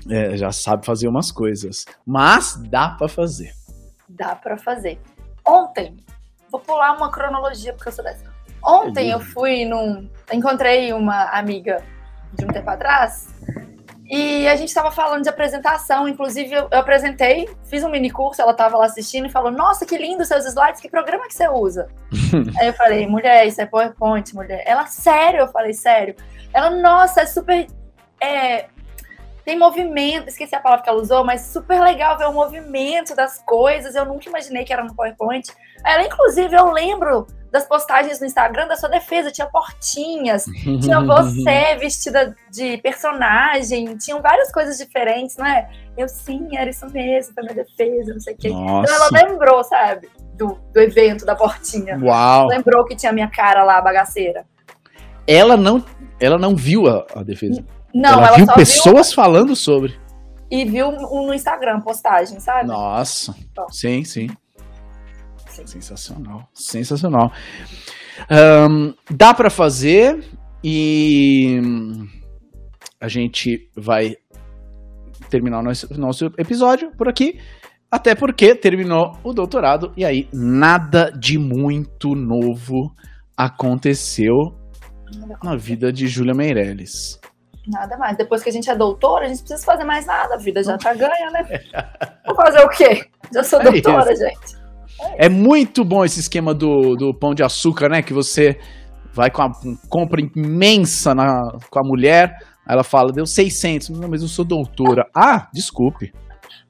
é, 0.10 0.38
já 0.38 0.52
sabe 0.52 0.86
fazer 0.86 1.08
umas 1.08 1.32
coisas. 1.32 1.86
Mas 2.06 2.62
dá 2.70 2.90
pra 2.90 3.08
fazer. 3.08 3.52
Dá 4.16 4.36
pra 4.36 4.58
fazer. 4.58 5.00
Ontem, 5.46 5.98
vou 6.52 6.60
pular 6.60 6.96
uma 6.96 7.12
cronologia 7.12 7.74
porque 7.74 7.90
eu 7.90 7.94
sou 7.94 8.04
dessa. 8.04 8.34
Ontem 8.64 9.12
eu 9.12 9.20
fui 9.20 9.66
num. 9.66 10.10
Encontrei 10.32 10.92
uma 10.94 11.26
amiga 11.26 11.84
de 12.34 12.46
um 12.46 12.48
tempo 12.48 12.70
atrás 12.70 13.36
e 14.08 14.48
a 14.48 14.56
gente 14.56 14.74
tava 14.74 14.92
falando 14.92 15.24
de 15.24 15.30
apresentação. 15.30 16.08
Inclusive, 16.08 16.54
eu, 16.54 16.68
eu 16.72 16.80
apresentei, 16.80 17.50
fiz 17.64 17.84
um 17.84 17.90
mini 17.90 18.12
curso, 18.12 18.42
ela 18.42 18.54
tava 18.54 18.78
lá 18.78 18.86
assistindo 18.86 19.26
e 19.26 19.32
falou: 19.32 19.52
Nossa, 19.52 19.86
que 19.86 19.98
lindo 19.98 20.24
seus 20.26 20.46
slides, 20.46 20.80
que 20.80 20.90
programa 20.90 21.28
que 21.28 21.34
você 21.34 21.48
usa? 21.50 21.90
Aí 22.60 22.68
eu 22.68 22.74
falei: 22.74 23.08
Mulher, 23.08 23.48
isso 23.48 23.62
é 23.62 23.66
PowerPoint, 23.66 24.34
mulher. 24.36 24.64
Ela, 24.66 24.86
sério? 24.86 25.42
Eu 25.42 25.48
falei: 25.48 25.74
Sério. 25.74 26.16
Ela, 26.54 26.70
nossa, 26.70 27.22
é 27.22 27.26
super. 27.26 27.68
é, 28.22 28.68
tem 29.46 29.58
movimento, 29.58 30.28
esqueci 30.28 30.56
a 30.56 30.60
palavra 30.60 30.84
que 30.84 30.90
ela 30.90 31.00
usou, 31.00 31.24
mas 31.24 31.42
super 31.42 31.80
legal 31.80 32.18
ver 32.18 32.26
o 32.26 32.34
movimento 32.34 33.16
das 33.16 33.38
coisas. 33.46 33.94
Eu 33.94 34.04
nunca 34.04 34.28
imaginei 34.28 34.66
que 34.66 34.74
era 34.74 34.84
no 34.84 34.96
PowerPoint. 34.96 35.48
Ela, 35.86 36.04
inclusive, 36.04 36.56
eu 36.56 36.72
lembro 36.72 37.28
das 37.52 37.64
postagens 37.68 38.20
no 38.20 38.26
Instagram 38.26 38.68
da 38.68 38.76
sua 38.76 38.90
defesa, 38.90 39.32
tinha 39.32 39.46
portinhas, 39.48 40.46
tinha 40.82 41.00
você 41.00 41.76
vestida 41.80 42.36
de 42.52 42.78
personagem, 42.80 43.96
tinham 43.98 44.20
várias 44.20 44.52
coisas 44.52 44.78
diferentes, 44.78 45.38
não 45.38 45.46
é? 45.46 45.70
Eu 45.96 46.10
sim, 46.10 46.58
era 46.58 46.70
isso 46.70 46.90
mesmo, 46.90 47.36
foi 47.36 47.44
minha 47.44 47.56
defesa, 47.56 48.14
não 48.14 48.20
sei 48.20 48.34
o 48.34 48.38
quê. 48.38 48.48
Então 48.50 48.84
ela 48.84 49.10
lembrou, 49.12 49.64
sabe, 49.64 50.10
do, 50.34 50.58
do 50.74 50.82
evento 50.82 51.24
da 51.24 51.36
portinha. 51.36 52.00
Uau. 52.02 52.48
Lembrou 52.48 52.84
que 52.84 52.96
tinha 52.96 53.14
minha 53.14 53.30
cara 53.30 53.64
lá, 53.64 53.80
bagaceira. 53.80 54.44
Ela 55.28 55.56
não, 55.56 55.86
ela 56.20 56.38
não 56.38 56.56
viu 56.56 56.88
a, 56.88 57.06
a 57.16 57.24
defesa. 57.24 57.64
Não, 57.96 58.12
ela, 58.12 58.28
ela, 58.28 58.36
viu 58.36 58.48
pessoas 58.48 59.14
falando 59.14 59.56
sobre. 59.56 59.94
viu 60.52 60.60
e 60.60 60.66
viu 60.66 60.88
um 60.88 61.28
no 61.28 61.34
Instagram, 61.34 61.80
postagem, 61.80 62.42
sabe? 62.42 62.68
Nossa. 62.68 63.34
Bom. 63.56 63.70
Sim, 63.72 64.04
sim. 64.04 64.28
Sim. 65.48 65.66
Sensacional. 65.66 66.50
Sensacional. 66.54 67.32
Ahn, 68.30 68.94
dá 69.10 69.34
pra 69.34 69.50
fazer 69.50 70.26
e 70.62 71.58
a 73.00 73.08
gente 73.08 73.70
vai 73.78 74.18
terminar 75.30 75.60
o 75.60 75.64
nosso, 75.64 75.88
nosso 75.98 76.26
episódio 76.38 76.92
por 76.98 77.08
aqui. 77.08 77.40
Até 77.90 78.14
porque 78.14 78.54
terminou 78.56 79.18
o 79.24 79.32
doutorado 79.32 79.94
e 79.96 80.04
aí 80.04 80.28
nada 80.34 81.12
de 81.12 81.38
muito 81.38 82.14
novo 82.14 82.94
aconteceu 83.38 84.36
na 85.42 85.56
vida 85.56 85.94
de 85.94 86.08
Júlia 86.08 86.34
Meirelles. 86.34 87.22
Nada 87.68 87.98
mais. 87.98 88.18
Depois 88.18 88.44
que 88.44 88.50
a 88.50 88.52
gente 88.52 88.70
é 88.70 88.76
doutora, 88.76 89.26
a 89.26 89.28
gente 89.28 89.40
precisa 89.40 89.64
fazer 89.66 89.84
mais 89.84 90.06
nada. 90.06 90.36
A 90.36 90.38
vida 90.38 90.64
já 90.64 90.78
tá 90.78 90.94
ganha, 90.96 91.32
né? 91.32 91.62
Vou 92.26 92.36
fazer 92.36 92.60
o 92.60 92.70
quê? 92.70 93.06
Já 93.34 93.44
sou 93.44 93.60
É 93.62 93.72
doutora, 93.72 94.16
gente. 94.16 94.66
É 95.18 95.28
muito 95.28 95.84
bom 95.84 96.06
esse 96.06 96.20
esquema 96.20 96.54
do, 96.54 96.96
do 96.96 97.14
pão 97.14 97.34
de 97.34 97.44
açúcar, 97.44 97.90
né? 97.90 98.02
Que 98.02 98.14
você 98.14 98.60
vai 99.14 99.30
com 99.30 99.42
a 99.42 99.54
com 99.54 99.76
compra 99.90 100.22
imensa 100.22 101.16
na, 101.16 101.58
com 101.70 101.80
a 101.80 101.84
mulher, 101.84 102.38
aí 102.66 102.74
ela 102.74 102.84
fala, 102.84 103.12
deu 103.12 103.26
600, 103.26 103.90
não, 103.90 104.10
mas 104.10 104.22
eu 104.22 104.28
sou 104.28 104.44
doutora. 104.46 105.08
Ah, 105.16 105.48
desculpe. 105.54 106.14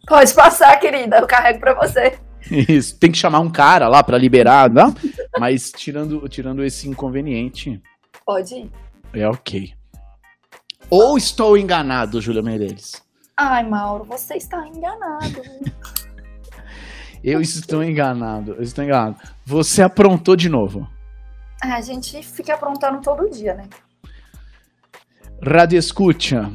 Pode 0.07 0.33
passar, 0.33 0.79
querida. 0.79 1.17
Eu 1.17 1.27
carrego 1.27 1.59
pra 1.59 1.73
você. 1.73 2.19
Isso, 2.51 2.97
tem 2.99 3.11
que 3.11 3.17
chamar 3.17 3.39
um 3.39 3.49
cara 3.49 3.87
lá 3.87 4.03
pra 4.03 4.17
liberar, 4.17 4.69
não? 4.69 4.93
Mas 5.39 5.71
tirando, 5.71 6.27
tirando 6.29 6.63
esse 6.63 6.87
inconveniente, 6.87 7.81
Pode 8.23 8.53
ir. 8.53 8.71
é 9.13 9.27
ok. 9.27 9.73
Ou 10.89 11.17
estou 11.17 11.57
enganado, 11.57 12.21
Júlia 12.21 12.41
Meirelles? 12.41 13.01
Ai, 13.37 13.67
Mauro, 13.67 14.03
você 14.05 14.35
está 14.35 14.65
enganado. 14.67 15.41
Eu 17.23 17.41
estou 17.41 17.83
enganado, 17.83 18.51
eu 18.51 18.61
estou 18.61 18.83
enganado. 18.83 19.17
Você 19.43 19.81
aprontou 19.81 20.35
de 20.35 20.47
novo. 20.47 20.87
Ah, 21.59 21.77
a 21.77 21.81
gente 21.81 22.21
fica 22.21 22.53
aprontando 22.53 23.01
todo 23.01 23.27
dia, 23.31 23.55
né? 23.55 23.67
Rádio 25.41 25.79
Escucha, 25.79 26.51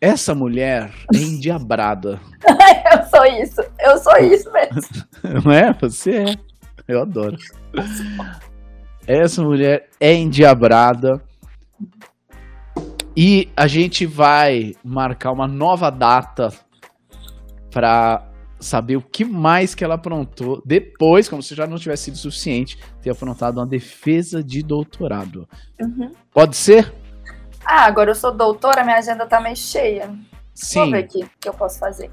essa 0.00 0.34
mulher 0.34 0.92
é 1.14 1.18
endiabrada. 1.18 2.20
Eu 2.92 3.04
sou 3.06 3.24
isso. 3.24 3.62
Eu 3.78 3.98
sou 3.98 4.16
isso 4.18 4.52
mesmo. 4.52 4.82
Não 5.44 5.52
é? 5.52 5.72
Você 5.74 6.16
é. 6.16 6.34
Eu 6.86 7.00
adoro. 7.00 7.38
Essa 9.06 9.42
mulher 9.42 9.88
é 9.98 10.12
endiabrada. 10.12 11.22
E 13.16 13.48
a 13.56 13.66
gente 13.66 14.06
vai 14.06 14.74
marcar 14.82 15.30
uma 15.30 15.46
nova 15.46 15.90
data 15.90 16.52
pra 17.70 18.28
saber 18.58 18.96
o 18.96 19.02
que 19.02 19.24
mais 19.24 19.74
que 19.74 19.84
ela 19.84 19.94
aprontou 19.94 20.62
depois, 20.64 21.28
como 21.28 21.42
se 21.42 21.54
já 21.54 21.66
não 21.66 21.76
tivesse 21.76 22.04
sido 22.04 22.16
suficiente, 22.16 22.78
ter 23.02 23.10
aprontado 23.10 23.58
uma 23.58 23.66
defesa 23.66 24.42
de 24.42 24.62
doutorado. 24.62 25.46
Uhum. 25.80 26.10
Pode 26.32 26.56
ser? 26.56 26.92
Ah, 27.64 27.84
agora 27.84 28.10
eu 28.10 28.14
sou 28.14 28.32
doutora, 28.32 28.82
minha 28.84 28.96
agenda 28.96 29.26
tá 29.26 29.40
meio 29.40 29.56
cheia. 29.56 30.08
Vou 30.08 30.18
Sim. 30.54 30.90
ver 30.90 31.04
aqui 31.04 31.24
o 31.24 31.30
que 31.40 31.48
eu 31.48 31.54
posso 31.54 31.78
fazer. 31.78 32.10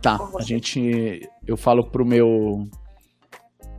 Tá, 0.00 0.18
a 0.38 0.42
gente. 0.42 1.26
Eu 1.46 1.56
falo 1.56 1.84
pro 1.90 2.04
meu. 2.04 2.68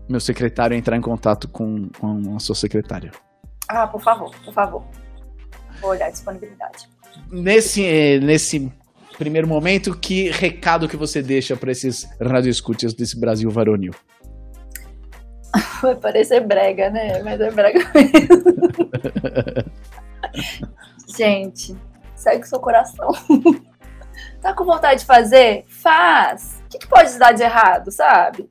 meu 0.10 0.20
secretário 0.20 0.76
entrar 0.76 0.98
em 0.98 1.02
contato 1.02 1.48
com, 1.48 1.90
com 2.00 2.36
a 2.36 2.40
sua 2.40 2.56
secretária. 2.56 3.12
Ah, 3.68 3.88
por 3.88 4.02
favor, 4.02 4.32
por 4.44 4.54
favor. 4.54 4.84
Vou 5.82 5.92
olhar 5.92 6.08
a 6.08 6.12
disponibilidade. 6.12 6.90
Nesse, 7.32 8.20
nesse 8.20 8.72
primeiro 9.18 9.48
momento, 9.48 9.98
que 9.98 10.30
recado 10.30 10.88
que 10.88 10.98
você 10.98 11.22
deixa 11.22 11.56
para 11.56 11.72
esses 11.72 12.08
radioescutas 12.22 12.94
desse 12.94 13.20
Brasil 13.20 13.50
varonil? 13.50 13.94
Vai 15.82 15.96
parecer 15.96 16.42
brega, 16.42 16.90
né? 16.90 17.22
Mas 17.24 17.40
é 17.40 17.52
brega 17.52 17.80
mesmo. 17.94 18.46
Gente, 21.16 21.76
segue 22.16 22.44
o 22.44 22.48
seu 22.48 22.60
coração. 22.60 23.10
tá 24.42 24.54
com 24.54 24.66
vontade 24.66 25.02
de 25.02 25.06
fazer? 25.06 25.66
Faz. 25.68 26.62
O 26.66 26.70
que, 26.70 26.80
que 26.80 26.88
pode 26.88 27.18
dar 27.18 27.32
de 27.32 27.44
errado, 27.44 27.92
sabe? 27.92 28.50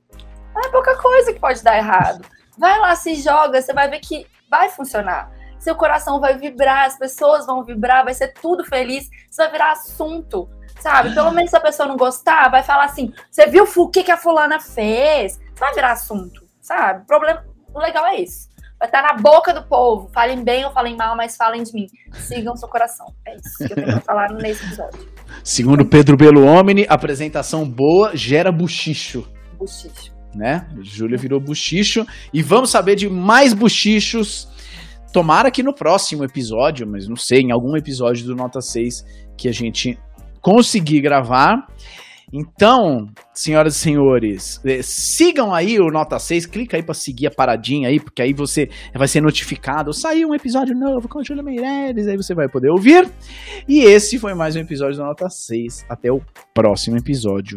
É 0.56 0.68
pouca 0.68 0.96
coisa 0.96 1.32
que 1.32 1.40
pode 1.40 1.62
dar 1.62 1.76
errado. 1.76 2.24
Vai 2.56 2.78
lá, 2.78 2.94
se 2.94 3.16
joga, 3.16 3.60
você 3.60 3.72
vai 3.72 3.90
ver 3.90 3.98
que 3.98 4.26
vai 4.48 4.70
funcionar. 4.70 5.30
Seu 5.64 5.74
coração 5.74 6.20
vai 6.20 6.36
vibrar, 6.36 6.84
as 6.84 6.98
pessoas 6.98 7.46
vão 7.46 7.64
vibrar, 7.64 8.04
vai 8.04 8.12
ser 8.12 8.34
tudo 8.34 8.62
feliz, 8.66 9.04
isso 9.04 9.38
vai 9.38 9.50
virar 9.50 9.72
assunto, 9.72 10.46
sabe? 10.78 11.14
Pelo 11.14 11.30
menos 11.30 11.48
se 11.48 11.56
a 11.56 11.60
pessoa 11.60 11.88
não 11.88 11.96
gostar, 11.96 12.50
vai 12.50 12.62
falar 12.62 12.84
assim: 12.84 13.14
você 13.30 13.46
viu 13.46 13.64
o 13.64 13.88
que, 13.88 14.02
que 14.02 14.12
a 14.12 14.18
fulana 14.18 14.60
fez? 14.60 15.32
Isso 15.32 15.40
vai 15.58 15.72
virar 15.72 15.92
assunto, 15.92 16.44
sabe? 16.60 17.04
O 17.04 17.06
problema, 17.06 17.42
o 17.72 17.78
legal 17.78 18.04
é 18.04 18.20
isso. 18.20 18.50
Vai 18.78 18.88
estar 18.88 19.00
na 19.00 19.14
boca 19.14 19.54
do 19.54 19.66
povo. 19.66 20.10
Falem 20.12 20.44
bem 20.44 20.66
ou 20.66 20.70
falem 20.70 20.98
mal, 20.98 21.16
mas 21.16 21.34
falem 21.34 21.62
de 21.62 21.72
mim. 21.72 21.86
Sigam 22.12 22.54
seu 22.56 22.68
coração. 22.68 23.06
É 23.26 23.34
isso 23.36 23.56
que 23.66 23.72
eu 23.72 23.76
tenho 23.76 23.86
pra 23.86 24.00
falar 24.00 24.34
nesse 24.34 24.66
episódio. 24.66 25.08
Segundo 25.42 25.86
Pedro 25.86 26.14
Belo 26.14 26.44
Homem, 26.44 26.84
apresentação 26.90 27.66
boa 27.66 28.14
gera 28.14 28.52
buchicho. 28.52 29.26
Buchicho 29.56 30.14
né? 30.34 30.66
Júlia 30.82 31.16
virou 31.16 31.40
buchicho. 31.40 32.06
E 32.32 32.42
vamos 32.42 32.70
saber 32.70 32.96
de 32.96 33.08
mais 33.08 33.52
buchichos. 33.52 34.48
Tomara 35.14 35.48
que 35.48 35.62
no 35.62 35.72
próximo 35.72 36.24
episódio, 36.24 36.84
mas 36.90 37.06
não 37.06 37.14
sei, 37.14 37.38
em 37.42 37.52
algum 37.52 37.76
episódio 37.76 38.26
do 38.26 38.34
Nota 38.34 38.60
6 38.60 39.06
que 39.38 39.48
a 39.48 39.52
gente 39.52 39.96
conseguir 40.40 41.00
gravar. 41.00 41.68
Então, 42.32 43.06
senhoras 43.32 43.76
e 43.76 43.78
senhores, 43.78 44.60
eh, 44.64 44.80
sigam 44.82 45.54
aí 45.54 45.78
o 45.78 45.86
Nota 45.86 46.18
6, 46.18 46.46
clica 46.46 46.76
aí 46.76 46.82
para 46.82 46.94
seguir 46.94 47.28
a 47.28 47.30
paradinha 47.30 47.90
aí, 47.90 48.00
porque 48.00 48.22
aí 48.22 48.32
você 48.32 48.68
vai 48.92 49.06
ser 49.06 49.20
notificado. 49.20 49.92
Saiu 49.92 50.30
um 50.30 50.34
episódio 50.34 50.74
novo 50.76 51.08
com 51.08 51.20
a 51.20 51.22
Júlia 51.22 51.44
Meireles, 51.44 52.08
aí 52.08 52.16
você 52.16 52.34
vai 52.34 52.48
poder 52.48 52.70
ouvir. 52.70 53.08
E 53.68 53.82
esse 53.82 54.18
foi 54.18 54.34
mais 54.34 54.56
um 54.56 54.58
episódio 54.58 54.98
da 54.98 55.04
Nota 55.04 55.28
6. 55.30 55.86
Até 55.88 56.10
o 56.10 56.20
próximo 56.52 56.96
episódio. 56.96 57.56